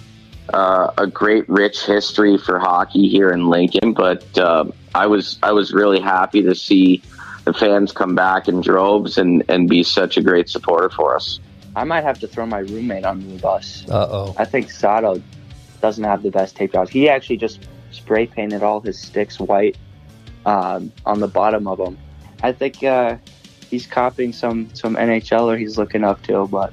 [0.53, 3.93] uh, a great, rich history for hockey here in Lincoln.
[3.93, 4.65] But uh,
[4.97, 7.03] I was I was really happy to see
[7.45, 11.41] the fans come back in droves and, and be such a great supporter for us.
[11.75, 13.89] I might have to throw my roommate under the bus.
[13.89, 14.35] Uh oh.
[14.39, 15.23] I think Sato
[15.81, 16.91] doesn't have the best tape jobs.
[16.91, 19.77] He actually just spray painted all his sticks white
[20.47, 21.99] um, on the bottom of them.
[22.43, 23.17] I think uh,
[23.71, 26.73] he's copying some some NHLer he's looking up to, but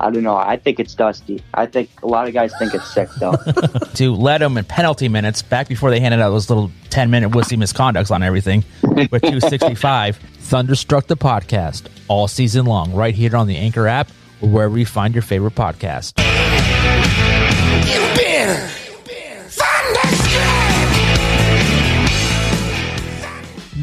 [0.00, 0.36] I don't know.
[0.36, 1.42] I think it's dusty.
[1.54, 3.36] I think a lot of guys think it's sick though.
[3.94, 7.30] to let them in penalty minutes back before they handed out those little 10 minute
[7.30, 13.46] wussy misconducts on everything with 265 thunderstruck the podcast all season long right here on
[13.46, 14.08] the anchor app
[14.40, 16.12] or wherever you find your favorite podcast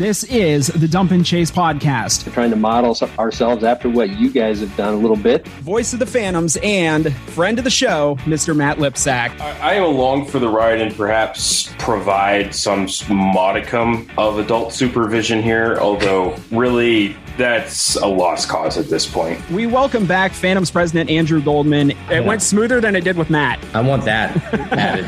[0.03, 2.27] This is the Dump and Chase podcast.
[2.27, 5.47] We're trying to model ourselves after what you guys have done a little bit.
[5.59, 8.53] Voice of the Phantoms and friend of the show, Mr.
[8.53, 9.39] Matt Lipsack.
[9.39, 15.77] I am along for the ride and perhaps provide some modicum of adult supervision here,
[15.79, 19.39] although really that's a lost cause at this point.
[19.51, 21.91] We welcome back Phantoms president Andrew Goldman.
[22.11, 23.57] It went smoother than it did with Matt.
[23.73, 24.35] I want that
[24.73, 25.05] added.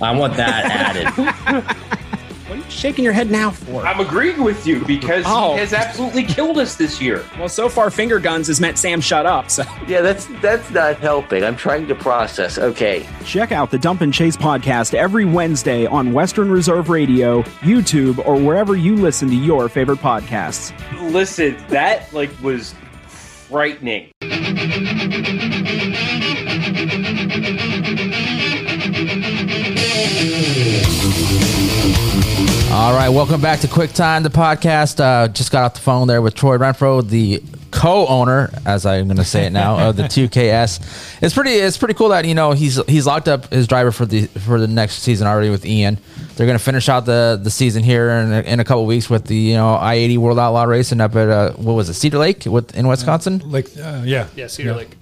[0.00, 1.76] I want that added.
[2.66, 3.86] What are you shaking your head now for?
[3.86, 5.52] I'm agreeing with you because Oh.
[5.54, 7.24] he has absolutely killed us this year.
[7.38, 9.50] Well, so far, finger guns has meant Sam shut up.
[9.50, 11.44] So Yeah, that's that's not helping.
[11.44, 12.58] I'm trying to process.
[12.58, 13.06] Okay.
[13.24, 18.36] check out the Dump and Chase podcast every Wednesday on Western Reserve Radio, YouTube, or
[18.36, 20.72] wherever you listen to your favorite podcasts.
[21.12, 22.74] Listen, that like was
[23.48, 24.10] frightening.
[32.86, 35.00] All right, welcome back to Quick Time, the podcast.
[35.00, 39.16] Uh, just got off the phone there with Troy Renfro, the co-owner, as I'm going
[39.16, 41.20] to say it now, of the 2KS.
[41.20, 44.06] It's pretty, it's pretty cool that you know he's he's locked up his driver for
[44.06, 45.98] the for the next season already with Ian.
[46.36, 49.10] They're going to finish out the the season here in a, in a couple weeks
[49.10, 52.18] with the you know I-80 World Outlaw racing up at uh, what was it Cedar
[52.18, 53.42] Lake with in Wisconsin.
[53.50, 54.96] Like, uh, yeah, Yeah, Cedar Lake.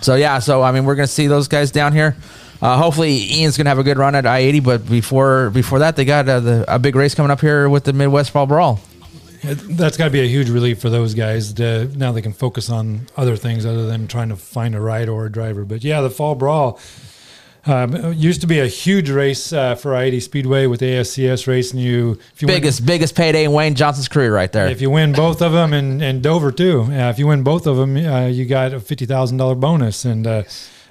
[0.00, 2.14] So yeah, so I mean, we're gonna see those guys down here.
[2.60, 4.60] Uh, hopefully, Ian's gonna have a good run at I eighty.
[4.60, 7.84] But before before that, they got uh, the, a big race coming up here with
[7.84, 8.80] the Midwest Fall Brawl.
[9.42, 11.52] That's got to be a huge relief for those guys.
[11.54, 15.08] To, now they can focus on other things other than trying to find a ride
[15.08, 15.64] or a driver.
[15.64, 16.80] But yeah, the Fall Brawl
[17.66, 21.78] um, used to be a huge race uh, for I-80 Speedway with ASCS racing.
[21.78, 24.66] You, if you win- Biggest biggest payday in Wayne Johnson's career right there.
[24.68, 27.66] if you win both of them and, and Dover too, uh, if you win both
[27.66, 30.04] of them, uh, you got a fifty thousand dollar bonus.
[30.04, 30.26] And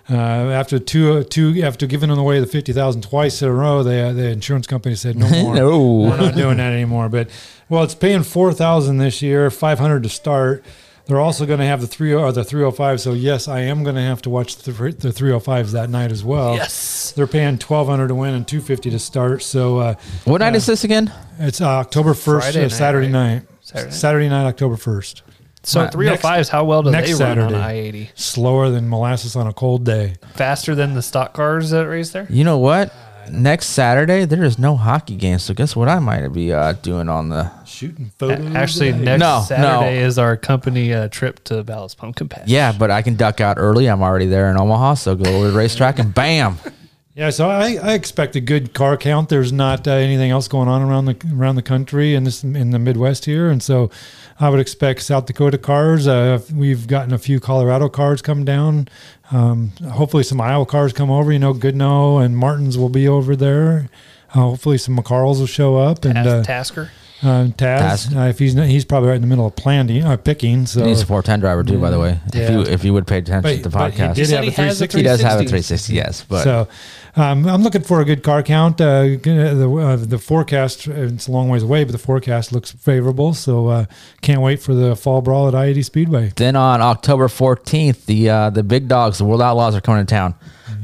[0.09, 0.17] uh, uh,
[0.51, 4.01] after two two after giving them away the fifty thousand twice in a row, they,
[4.01, 5.55] uh, the insurance company said no more.
[5.55, 5.93] No.
[6.09, 7.09] we're not doing that anymore.
[7.09, 7.29] But
[7.69, 10.63] well, it's paying four thousand this year, five hundred to start.
[11.07, 12.99] They're also going to have the three or the three hundred five.
[13.01, 15.89] So yes, I am going to have to watch the the three hundred fives that
[15.89, 16.55] night as well.
[16.55, 17.11] Yes.
[17.15, 19.43] they're paying twelve hundred to win and two fifty to start.
[19.43, 19.95] So uh,
[20.25, 21.11] What night uh, is this again?
[21.39, 23.11] It's uh, October first, uh, Saturday right?
[23.11, 23.41] night.
[23.61, 23.93] Saturday night.
[23.93, 25.21] Saturday night, October first.
[25.65, 27.55] So Uh, 305s, how well do next they run Saturday.
[27.55, 28.09] on I-80?
[28.15, 30.13] Slower than molasses on a cold day.
[30.35, 32.27] Faster than the stock cars that race there?
[32.29, 32.93] You know what?
[33.31, 35.39] Next Saturday there is no hockey game.
[35.39, 35.89] So guess what?
[35.89, 40.05] I might be uh, doing on the shooting A- Actually, next No, Saturday no.
[40.05, 42.43] is our company uh, trip to Vala's Pumpkin Patch.
[42.47, 43.87] Yeah, but I can duck out early.
[43.87, 46.59] I'm already there in Omaha, so go over to the racetrack and bam.
[47.15, 49.29] Yeah, so I, I expect a good car count.
[49.29, 52.71] There's not uh, anything else going on around the around the country and this in
[52.71, 53.89] the Midwest here, and so
[54.37, 56.09] I would expect South Dakota cars.
[56.09, 58.89] Uh, we've gotten a few Colorado cars come down.
[59.31, 61.31] Um, hopefully, some Iowa cars come over.
[61.31, 63.89] You know, Goodno and Martins will be over there.
[64.31, 66.91] Uh, hopefully, some McCarls will show up and uh, Tasker.
[67.25, 68.15] Uh, Taz, Task.
[68.15, 70.65] Uh, if he's not, he's probably right in the middle of planting, uh, picking.
[70.65, 72.19] So He's a 410 driver too, by the way.
[72.33, 74.25] If you if you would pay attention But- to the but he podcast, did He
[74.25, 74.97] said he a 360.
[74.99, 75.93] He does have a 360.
[75.93, 76.25] 360, yes.
[76.27, 76.67] But so
[77.15, 78.79] um, I'm looking for a good car count.
[78.79, 83.33] Uh, the uh, the forecast it's a long ways away, but the forecast looks favorable.
[83.33, 83.85] So uh,
[84.21, 86.33] can't wait for the fall brawl at I-80 Speedway.
[86.35, 90.09] Then on October 14th, the uh, the big dogs, the World Outlaws, are coming to
[90.09, 90.35] town.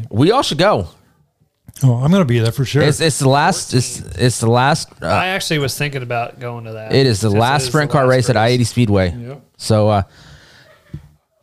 [0.10, 0.88] We all should go.
[1.84, 2.84] Oh, I'm going to be there for sure.
[2.84, 3.74] It's, it's the last.
[3.74, 4.90] It's it's the last.
[5.02, 6.94] Uh, I actually was thinking about going to that.
[6.94, 9.16] it is the Since last is sprint car last race at I eighty Speedway.
[9.16, 9.42] Yep.
[9.58, 10.04] So uh,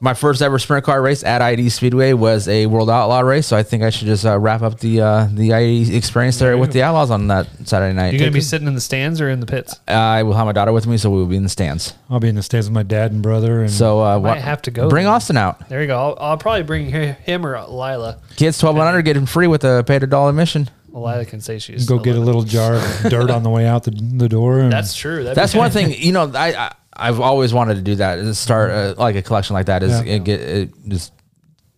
[0.01, 3.47] my first ever sprint car race at I-80 Speedway was a World Outlaw race.
[3.49, 6.39] So I think I should just uh, wrap up the uh, the I eighty experience
[6.39, 8.13] there with the Outlaws on that Saturday night.
[8.13, 9.79] You're going to be sitting in the stands or in the pits?
[9.89, 11.95] I will have my daughter with me, so we will be in the stands.
[12.09, 13.63] I'll be in the stands with my dad and brother.
[13.63, 14.89] And So uh, Might what- have to go.
[14.89, 15.13] Bring then.
[15.15, 15.69] Austin out.
[15.69, 15.99] There you go.
[15.99, 18.21] I'll, I'll probably bring him or Lila.
[18.37, 20.71] Kids twelve one hundred get him free with a paid a dollar admission.
[20.91, 23.67] Well, Lila can say she's go get a little jar of dirt on the way
[23.67, 24.61] out the, the door.
[24.61, 25.23] And That's true.
[25.25, 25.93] That'd That's one thing.
[25.93, 28.19] You know, I, I I've always wanted to do that.
[28.19, 29.83] Is start uh, like a collection like that.
[29.83, 30.15] Is Yeah.
[30.15, 31.13] it get it, just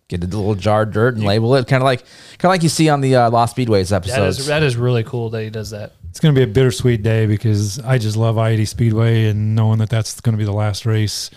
[0.07, 1.99] get a little jar of dirt and label it, kind of like
[2.37, 4.39] kind of like you see on the uh, Lost Speedways That episodes.
[4.39, 5.93] is, that is really cool that he does that.
[6.09, 9.79] It's going to be a bittersweet day because I just love I-80 Speedway and knowing
[9.79, 11.29] that that's going to be the last race,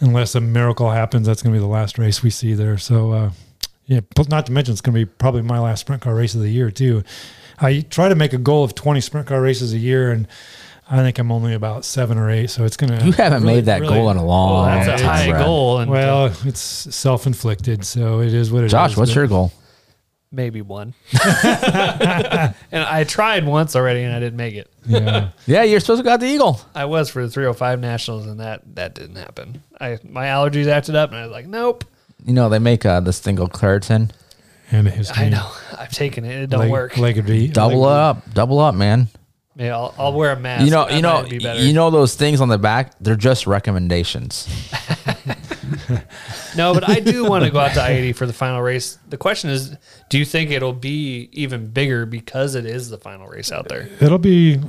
[0.00, 2.76] unless a miracle happens, that's going to be the last race we see there.
[2.76, 3.30] So, uh,
[3.86, 6.40] yeah, not to mention it's going to be probably my last sprint car race of
[6.40, 7.04] the year too.
[7.60, 10.26] I try to make a goal of 20 sprint car races a year, and
[10.92, 12.50] I think I'm only about seven or eight.
[12.50, 13.04] So it's going to.
[13.06, 15.44] You haven't made that goal in a long Well, that's a time, high Brad.
[15.44, 15.78] goal.
[15.78, 18.72] And Well, it's self-inflicted, so it is what it is.
[18.72, 19.52] Josh, what's your goal?
[20.32, 20.94] maybe one.
[21.24, 24.70] and I tried once already and I didn't make it.
[24.86, 25.30] Yeah.
[25.46, 26.60] Yeah, you're supposed to got the eagle.
[26.74, 29.62] I was for the 305 Nationals and that that didn't happen.
[29.80, 31.84] I my allergies acted up and I was like, nope.
[32.24, 34.10] You know they make uh, this thing called Claritin.
[34.70, 35.50] And his I know.
[35.76, 36.42] I've taken it.
[36.44, 36.96] It don't leg, work.
[36.96, 39.08] Leg of the Double leg- up, double up, man.
[39.56, 40.64] Yeah, I'll, I'll wear a mask.
[40.64, 42.94] You know, That you know, be you know those things on the back.
[43.00, 44.48] They're just recommendations.
[46.56, 48.98] No, but I do want to go out to I eighty for the final race.
[49.08, 49.76] The question is,
[50.08, 53.88] do you think it'll be even bigger because it is the final race out there?
[54.00, 54.60] It'll be.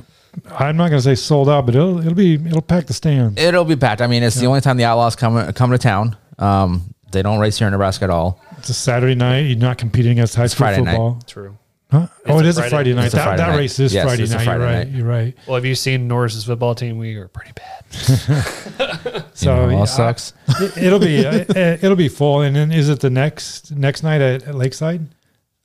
[0.48, 3.40] I'm not going to say sold out, but it'll it'll be it'll pack the stands.
[3.40, 4.00] It'll be packed.
[4.00, 6.16] I mean, it's the only time the Outlaws come come to town.
[6.38, 8.40] Um, they don't race here in Nebraska at all.
[8.58, 9.40] It's a Saturday night.
[9.40, 10.92] You're not competing against high It's school Friday night.
[10.92, 11.20] football.
[11.26, 11.58] True.
[11.92, 12.06] Huh?
[12.26, 13.04] Oh, It's it a Friday- Friday night.
[13.04, 13.56] It's a That, Friday that night.
[13.58, 14.44] race is Yes, Friday night.
[14.44, 14.74] Friday you're right.
[14.88, 14.88] night.
[14.96, 15.34] You're right.
[15.46, 16.96] Well, have you seen Norris's football team?
[16.96, 19.24] We are pretty bad.
[19.34, 20.32] So know, all yeah, sucks.
[20.60, 22.40] it- it'll be uh, it'll be full.
[22.42, 25.06] And then is it the next next night at, at Lakeside?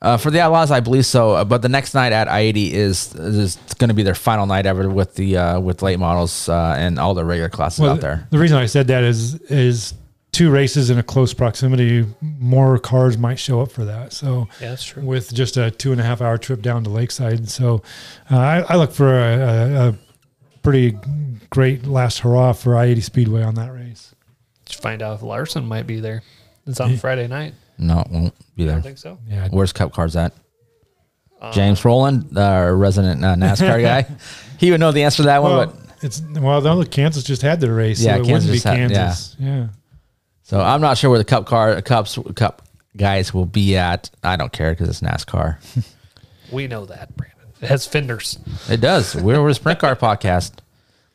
[0.02, 1.32] Uh, for the Outlaws, I believe so.
[1.32, 4.46] uh, But the next night at I eighty is is going to be their final
[4.46, 7.92] night ever with the uh, with late models uh, and all the regular classes Well,
[7.94, 8.28] out there.
[8.32, 9.94] The reason I said that is is
[10.38, 14.14] two races in a close proximity, more cars might show up for that.
[14.14, 15.04] So Yeah, that's true.
[15.04, 17.82] With just a two and a half hour trip down to Lakeside, so
[18.32, 19.96] uh, I, I look for a, a, a
[20.62, 20.98] pretty
[21.50, 24.14] great last hurrah for I eighty Speedway on that race.
[24.66, 26.22] Just find out if Larson might be there.
[26.66, 27.54] It's on Friday night.
[27.78, 28.76] No, it won't be You there.
[28.76, 29.18] don't think so?
[29.28, 29.48] Yeah.
[29.50, 30.34] Where's Cup Cars at?
[31.42, 34.08] Uh, James Rowland, our resident uh, NASCAR guy.
[34.60, 37.24] He would know the answer to that one, Well, but it's well, the other Kansas
[37.24, 38.98] just had their race, Yeah, so it Kansas wouldn't be just had- yeah.
[39.06, 39.36] Kansas.
[39.40, 39.68] yeah.
[40.48, 42.62] So I'm not sure where the Cup car Cups Cup
[42.96, 44.10] guys will be at.
[44.24, 45.58] I don't care because it's NASCAR.
[46.50, 47.48] We know that, Brandon.
[47.62, 48.40] It has fenders.
[48.70, 49.14] it does.
[49.14, 50.54] We're, we're a sprint car podcast.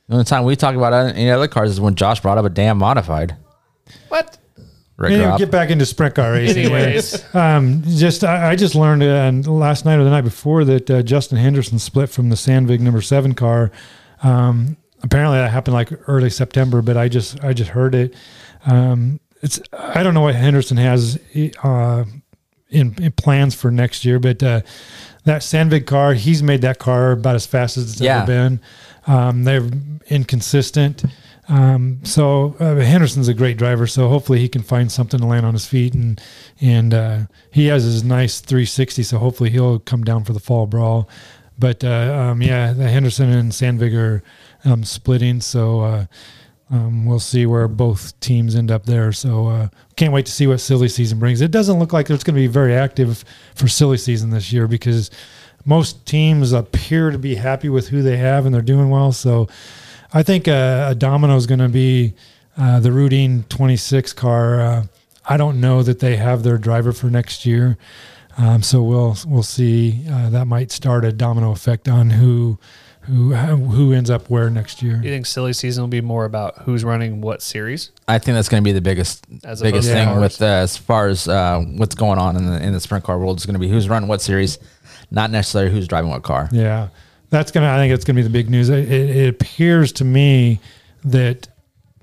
[0.06, 2.50] The only time we talk about any other cars is when Josh brought up a
[2.50, 3.34] damn modified.
[4.08, 4.36] What?
[4.98, 5.38] Rick Anyway, Robb.
[5.38, 6.66] get back into sprint car racing.
[6.66, 7.34] Anyways.
[7.34, 11.02] um, just I, I just learned uh, last night or the night before that uh,
[11.02, 13.70] Justin Henderson split from the Sandvig number seven car.
[14.22, 18.14] Um, apparently that happened like early September, but I just I just heard it.
[18.66, 21.18] Um, it's I don't know what Henderson has
[21.62, 22.04] uh,
[22.70, 24.60] in, in plans for next year, but uh,
[25.24, 28.18] that Sandvig car, he's made that car about as fast as it's Yeah.
[28.22, 28.60] ever been.
[29.06, 29.68] Um, they're
[30.08, 31.04] inconsistent.
[31.48, 35.44] Um, so uh, Henderson's a great driver, so hopefully he can find something to land
[35.44, 36.20] on his feet, and
[36.60, 37.18] and uh,
[37.50, 41.08] he has his nice 360, so hopefully he'll come down for the fall brawl.
[41.58, 44.22] But uh, um, yeah, the Henderson and Sandvig are
[44.64, 46.04] um, splitting, so uh,
[46.72, 49.12] um, we'll see where both teams end up there.
[49.12, 51.42] So uh, can't wait to see what silly season brings.
[51.42, 54.66] It doesn't look like it's going to be very active for silly season this year
[54.66, 55.10] because
[55.66, 59.12] most teams appear to be happy with who they have and they're doing well.
[59.12, 59.48] So
[60.14, 62.14] I think uh, a Domino is going to be
[62.56, 64.60] uh, the Rudeen 26 car.
[64.60, 64.84] Uh,
[65.26, 67.78] I don't know that they have their driver for next year,
[68.36, 70.04] um, so we'll we'll see.
[70.10, 72.58] Uh, that might start a domino effect on who
[73.04, 74.96] who who ends up where next year.
[74.96, 77.90] You think silly season will be more about who's running what series?
[78.06, 80.20] I think that's going to be the biggest As biggest thing cars.
[80.20, 83.18] with uh, as far as uh, what's going on in the in the sprint car
[83.18, 84.58] world is going to be who's running what series,
[85.10, 86.48] not necessarily who's driving what car.
[86.52, 86.88] Yeah,
[87.30, 87.70] that's gonna.
[87.70, 88.68] I think it's gonna be the big news.
[88.68, 90.60] It, it, it appears to me
[91.04, 91.48] that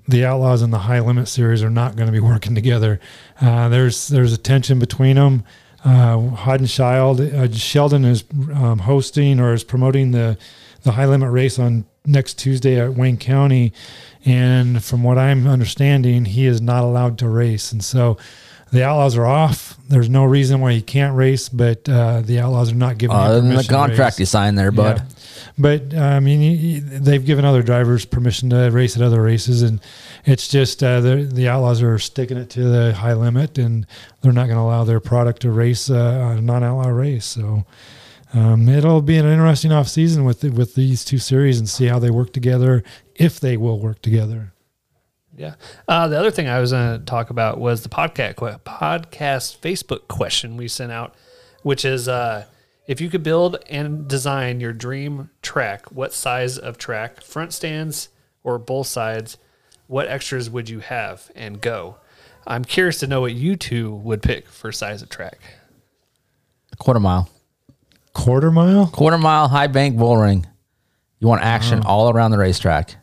[0.06, 3.00] the Outlaws and the High Limit series are not going to be working together.
[3.40, 5.44] Uh, there's there's a tension between them.
[5.82, 8.24] Uh, Haudenschild, uh, Sheldon is
[8.54, 10.36] um, hosting or is promoting the
[10.82, 13.72] the High Limit race on next Tuesday at Wayne County,
[14.24, 18.16] and from what I'm understanding, he is not allowed to race, and so.
[18.72, 19.76] The Outlaws are off.
[19.88, 23.20] There's no reason why he can't race, but uh, the Outlaws are not giving him
[23.20, 24.20] Other than the permission to contract race.
[24.20, 24.98] you signed there, bud.
[24.98, 25.04] Yeah.
[25.58, 29.80] But uh, I mean, they've given other drivers permission to race at other races, and
[30.24, 33.88] it's just uh, the the Outlaws are sticking it to the high limit, and
[34.20, 37.24] they're not going to allow their product to race uh, a non-outlaw race.
[37.24, 37.64] So
[38.32, 41.86] um, it'll be an interesting off season with the, with these two series and see
[41.86, 42.82] how they work together,
[43.14, 44.52] if they will work together.
[45.36, 45.54] Yeah.
[45.88, 50.06] Uh, the other thing I was going to talk about was the podcast podcast Facebook
[50.08, 51.14] question we sent out,
[51.62, 52.44] which is uh,
[52.86, 58.10] if you could build and design your dream track, what size of track, front stands
[58.42, 59.38] or both sides,
[59.86, 61.96] what extras would you have and go?
[62.46, 65.38] I'm curious to know what you two would pick for size of track.
[66.72, 67.28] A quarter mile,
[68.12, 68.86] Quarter mile.
[68.88, 70.46] quarter mile, high bank bull ring.
[71.20, 72.96] You want action all around the racetrack.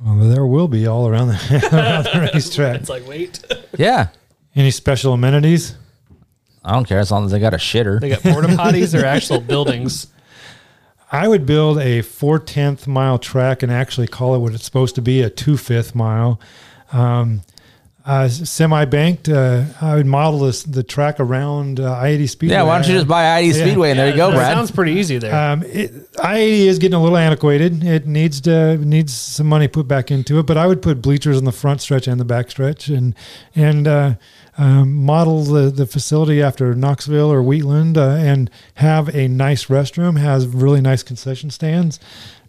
[0.00, 2.76] Well, there will be all around the, around the racetrack.
[2.80, 3.42] It's like, wait,
[3.78, 4.08] Yeah,
[4.54, 5.74] Any special amenities?
[6.64, 8.00] I don't care as long as they got a shitter.
[8.00, 10.08] they got porta potties or actual buildings.
[11.12, 14.94] I would build a four tenth mile track and actually call it what it's supposed
[14.96, 16.40] to be a two fifth mile.
[16.92, 17.42] Um,
[18.06, 19.28] uh, semi banked.
[19.28, 22.54] Uh, I would model this the track around uh, I eighty Speedway.
[22.54, 23.52] yeah, why don't you just buy I-80 Yeah.
[23.64, 24.52] Speedway and there you go, that Brad.
[24.56, 25.34] sounds pretty easy there.
[25.34, 25.64] Um,
[26.22, 27.82] I eighty is getting a little antiquated.
[27.82, 30.46] It needs to needs some money put back into it.
[30.46, 33.12] But I would put bleachers on the front stretch and the back stretch, and
[33.56, 34.14] and uh,
[34.56, 40.16] um, model the the facility after Knoxville or Wheatland, uh, and have a nice restroom.
[40.18, 41.98] Has really nice concession stands.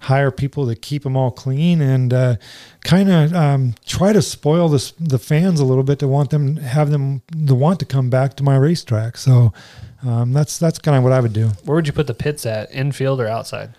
[0.02, 2.36] Hire people to keep them all clean and uh,
[2.84, 6.58] kind of um, try to spoil the the fans a little bit to want them
[6.58, 9.18] have them the want to come back to my racetrack.
[9.18, 9.54] So
[10.06, 11.50] um, that's that's kind of what I would do.
[11.66, 12.72] Where would you put the pits at?
[12.74, 13.72] Infield or outside?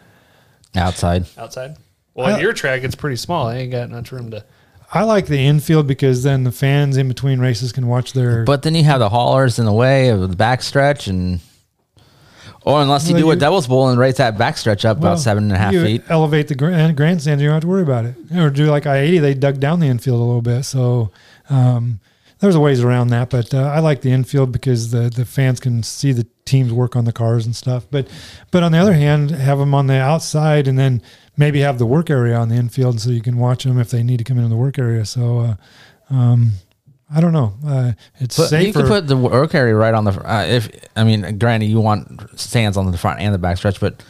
[0.74, 1.26] Outside.
[1.36, 1.76] Outside.
[2.14, 3.46] Well, I- your track it's pretty small.
[3.46, 4.44] I ain't got much room to.
[4.92, 8.44] I like the infield because then the fans in between races can watch their.
[8.44, 11.40] But then you have the haulers in the way of the backstretch and.
[12.68, 15.12] Or unless you Well, do a you- Devil's Bowl and raise that backstretch up Well,
[15.12, 16.02] about seven and a half you feet.
[16.10, 17.42] Elevate the grand, grandstands.
[17.42, 18.14] You don't have to worry about it.
[18.36, 20.64] Or do like I eighty, they dug down the infield a little bit.
[20.64, 21.10] So
[21.48, 21.98] um,
[22.40, 23.30] there's a ways around that.
[23.30, 26.94] But uh, I like the infield because the the fans can see the teams work
[26.94, 27.86] on the cars and stuff.
[27.90, 28.06] But
[28.50, 31.00] but on the other hand, have them on the outside and then
[31.38, 34.02] maybe have the work area on the infield so you can watch them if they
[34.02, 35.06] need to come into the work area.
[35.06, 35.38] So.
[35.40, 35.54] Uh,
[36.10, 36.52] um,
[37.14, 37.54] I don't know.
[37.66, 38.66] Uh, it's But safer.
[38.66, 40.12] you could put the work area right on the.
[40.12, 43.56] fr- Uh, if I mean, granted, you want stands on the front and the back
[43.56, 44.02] stretch, but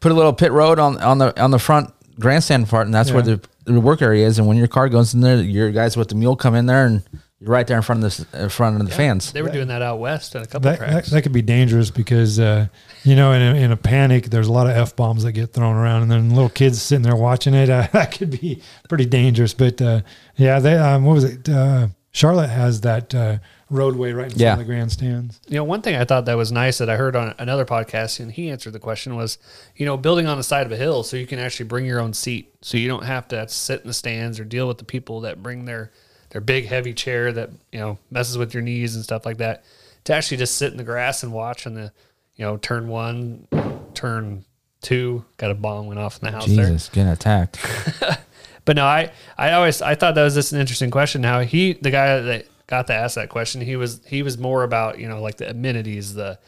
[0.00, 3.10] put a little pit road on on the on the front grandstand part, and that's
[3.12, 4.38] where the, the work area is.
[4.38, 6.86] And when your car goes in there, your guys with the mule come in there,
[6.86, 7.02] and
[7.40, 9.30] you're right there in front of the in front of the fans.
[9.32, 11.10] They were doing that out west at a couple that, that, tracks.
[11.10, 12.66] that could be dangerous because uh,
[13.04, 15.52] you know in a, in a panic there's a lot of f bombs that get
[15.52, 19.06] thrown around and then little kids sitting there watching it uh, that could be pretty
[19.06, 20.00] dangerous but uh,
[20.36, 23.38] yeah they um, what was it uh, Charlotte has that uh,
[23.70, 26.52] roadway right in front of the grandstands You know, one thing I thought that was
[26.52, 29.36] nice that I heard on another podcast, and he answered the question was,
[29.74, 32.00] you know, building on the side of a hill so you can actually bring your
[32.00, 34.84] own seat, so you don't have to sit in the stands or deal with the
[34.84, 35.90] people that bring their
[36.30, 39.64] their big heavy chair that you know messes with your knees and stuff like that.
[40.04, 41.92] To actually just sit in the grass and watch on the,
[42.36, 43.48] you know, turn one,
[43.94, 44.44] turn
[44.82, 46.66] two, got a bomb went off in the house there.
[46.66, 47.58] Jesus, getting attacked.
[48.64, 51.22] But no, I, I always I thought that was just an interesting question.
[51.22, 54.62] How he the guy that got to ask that question, he was he was more
[54.62, 56.38] about you know like the amenities, the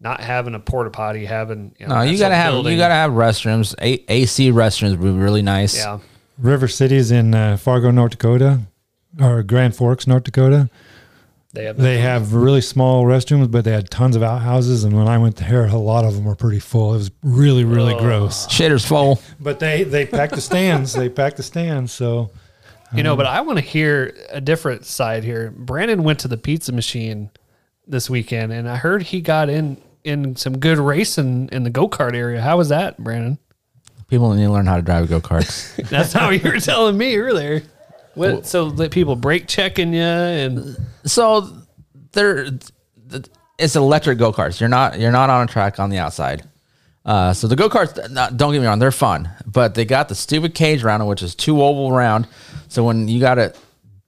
[0.00, 2.72] not having a porta potty, having you know, No, you gotta have building.
[2.72, 3.74] you gotta have restrooms.
[3.80, 5.76] A- AC restrooms would be really nice.
[5.76, 5.98] Yeah.
[6.38, 8.60] River Cities in uh, Fargo North Dakota
[9.20, 10.68] or Grand Forks North Dakota
[11.54, 15.06] They have they have really small restrooms but they had tons of outhouses and when
[15.08, 18.00] I went there a lot of them were pretty full it was really really Oh.
[18.00, 19.20] gross Shitter's full.
[19.40, 22.30] but they they packed the stands they packed the stands so
[22.92, 25.52] You know, um, but I want to hear a different side here.
[25.56, 27.30] Brandon went to the pizza machine
[27.88, 31.88] this weekend, and I heard he got in in some good racing in the go
[31.88, 32.40] kart area.
[32.40, 33.38] How was that, Brandon?
[34.06, 35.74] People need to learn how to drive go karts.
[35.88, 37.62] That's how you were telling me earlier.
[38.14, 38.46] What?
[38.46, 41.48] So let people brake checking you and so
[42.12, 42.48] they're
[43.58, 44.60] it's electric go karts.
[44.60, 46.48] You're not you're not on a track on the outside.
[47.04, 47.94] Uh, so the go karts,
[48.36, 51.22] don't get me wrong, they're fun, but they got the stupid cage around it, which
[51.22, 52.26] is two oval round.
[52.68, 53.54] So when you got a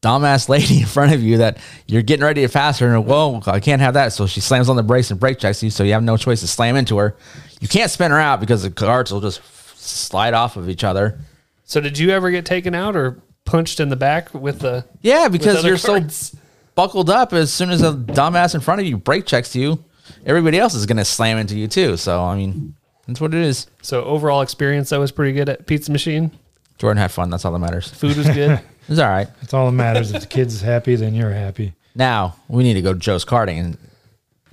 [0.03, 3.43] dumbass lady in front of you that you're getting ready to pass her, and whoa,
[3.47, 4.15] I can't have that.
[4.15, 5.69] So she slams on the brakes and brake checks you.
[5.69, 7.17] So you have no choice to slam into her.
[7.61, 9.43] You can't spin her out because the carts will just
[9.79, 11.19] slide off of each other.
[11.65, 14.85] So did you ever get taken out or punched in the back with the?
[15.01, 16.17] Yeah, because you're carts?
[16.33, 16.39] so
[16.75, 17.33] buckled up.
[17.33, 19.83] As soon as a dumbass in front of you brake checks you,
[20.27, 21.97] everybody else is going to slam into you too.
[21.97, 22.75] So I mean,
[23.07, 23.67] that's what it is.
[23.83, 26.31] So overall experience, that was pretty good at Pizza Machine.
[26.79, 27.31] Jordan had fun.
[27.31, 27.89] That's all that matters.
[27.89, 28.61] Food was good.
[28.89, 29.29] it's all right.
[29.41, 30.13] That's all that matters.
[30.13, 31.73] if the kid's happy, then you're happy.
[31.95, 33.79] Now we need to go to Joe's karting and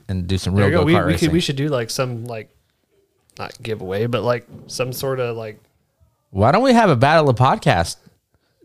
[0.07, 0.85] and do some real you go go.
[0.85, 1.27] kart We, we racing.
[1.27, 2.49] could we should do like some like
[3.37, 5.59] not giveaway, but like some sort of like
[6.29, 7.97] Why don't we have a battle of podcast?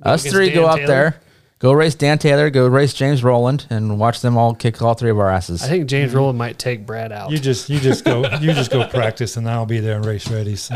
[0.03, 1.21] Us against three go Dan up there,
[1.59, 5.11] go race Dan Taylor, go race James Rowland, and watch them all kick all three
[5.11, 5.63] of our asses.
[5.63, 7.31] I think James Rowland might take Brad out.
[7.31, 10.31] You just you just go you just go practice and I'll be there and race
[10.31, 10.57] ready.
[10.57, 10.75] So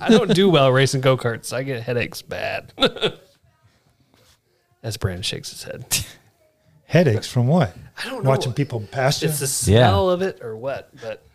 [0.00, 1.52] I don't do well racing go karts.
[1.52, 2.72] I get headaches bad.
[4.82, 6.04] As Brandon shakes his head.
[6.86, 7.74] headaches from what?
[7.96, 8.28] I don't know.
[8.28, 9.28] Watching people pass you.
[9.30, 11.26] It's the smell of it or what, but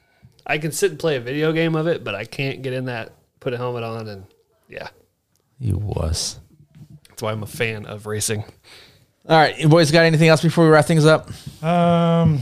[0.46, 2.86] I can sit and play a video game of it, but I can't get in
[2.86, 4.26] that, put a helmet on, and
[4.68, 4.90] yeah,
[5.58, 6.40] you wuss.
[7.20, 8.46] That's why I'm a fan of racing.
[9.28, 11.28] All right, you boys, got anything else before we wrap things up?
[11.62, 12.40] Um,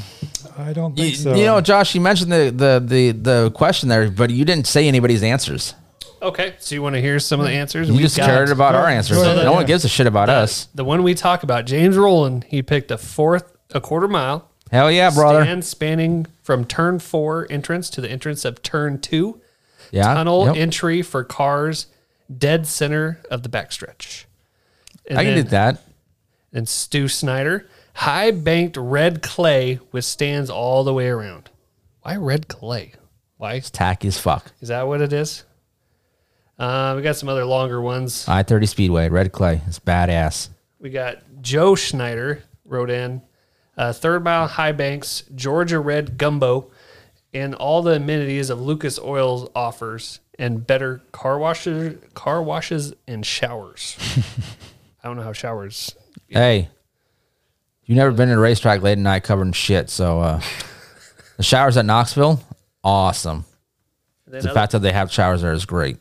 [0.56, 1.34] I don't think You, so.
[1.36, 4.88] you know, Josh, you mentioned the, the the the question there, but you didn't say
[4.88, 5.74] anybody's answers.
[6.22, 7.88] Okay, so you want to hear some of the answers?
[7.88, 9.18] You We've just got- cared about our answers.
[9.18, 10.68] So the- no one gives a shit about us.
[10.76, 14.48] The one we talk about, James Rowland, he picked a fourth, a quarter mile.
[14.72, 15.41] Hell yeah, brother.
[15.44, 19.41] Stand spanning from turn four entrance to the entrance of turn two.
[19.91, 20.56] Yeah, Tunnel yep.
[20.58, 21.88] entry for cars,
[22.36, 24.26] dead center of the backstretch.
[25.15, 25.81] I can do that.
[26.53, 31.49] And Stu Snyder, high banked red clay with stands all the way around.
[32.01, 32.93] Why red clay?
[33.38, 33.55] Why?
[33.55, 34.51] It's tacky as fuck.
[34.61, 35.43] Is that what it is?
[36.57, 38.27] Uh, we got some other longer ones.
[38.27, 39.61] I thirty Speedway, red clay.
[39.67, 40.49] It's badass.
[40.79, 43.21] We got Joe Schneider wrote in
[43.77, 46.71] uh, third mile high banks, Georgia red gumbo,
[47.34, 53.25] and all the amenities of Lucas Oils offers, and better car washes, car washes and
[53.25, 53.97] showers.
[55.07, 55.95] I don't know how showers.
[56.27, 56.67] Hey,
[57.85, 59.89] you never been in a racetrack late at night covered in shit.
[59.89, 60.41] So uh,
[61.38, 62.41] the showers at Knoxville,
[62.84, 63.45] awesome.
[64.25, 65.95] The other- fact that they have showers there is great.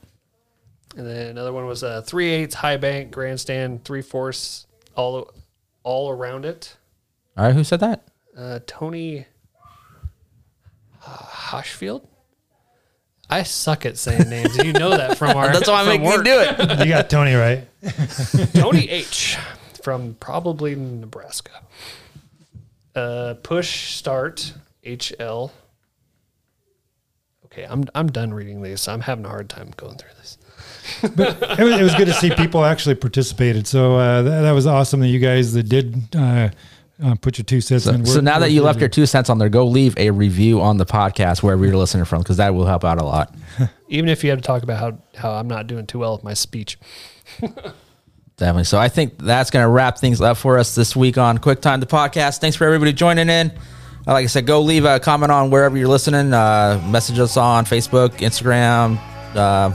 [0.96, 4.66] And then another one was a three eighths high bank grandstand, three fourths
[4.96, 5.32] all
[5.84, 6.76] all around it.
[7.36, 8.08] All right, who said that?
[8.36, 9.26] Uh, Tony
[11.00, 12.08] Hoshfield.
[13.28, 14.57] I suck at saying names.
[14.57, 15.53] and You know that from our.
[15.53, 16.24] That's why I'm from making you work.
[16.24, 16.78] do it.
[16.86, 17.66] You got Tony right.
[18.55, 19.36] Tony H
[19.82, 21.53] from probably Nebraska.
[22.94, 24.55] Uh, push start
[24.85, 25.51] HL.
[27.47, 28.86] Okay, I'm I'm done reading these.
[28.89, 30.39] I'm having a hard time going through this.
[31.03, 33.66] it, was, it was good to see people actually participated.
[33.66, 36.51] So uh, that, that was awesome that you guys that did uh,
[37.02, 38.06] uh, put your two cents So, in.
[38.06, 40.77] so now that you left your two cents on there, go leave a review on
[40.78, 43.35] the podcast wherever you're listening from because that will help out a lot.
[43.89, 46.24] Even if you had to talk about how how I'm not doing too well with
[46.24, 46.78] my speech.
[48.39, 48.64] Definitely.
[48.64, 51.81] So I think that's going to wrap things up for us this week on QuickTime
[51.81, 52.39] the podcast.
[52.39, 53.51] Thanks for everybody joining in.
[54.06, 56.32] Uh, Like I said, go leave a comment on wherever you're listening.
[56.35, 58.98] Uh, message us on Facebook, Instagram,
[59.35, 59.70] uh,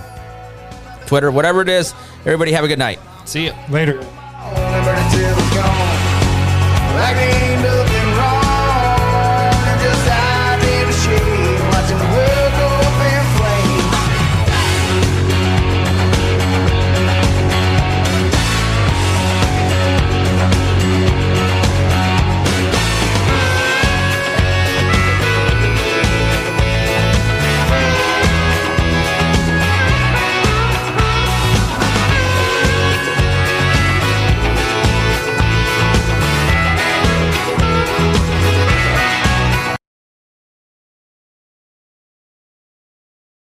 [1.07, 1.93] Twitter, whatever it is.
[2.19, 2.99] Everybody have a good night.
[3.26, 3.99] See you later.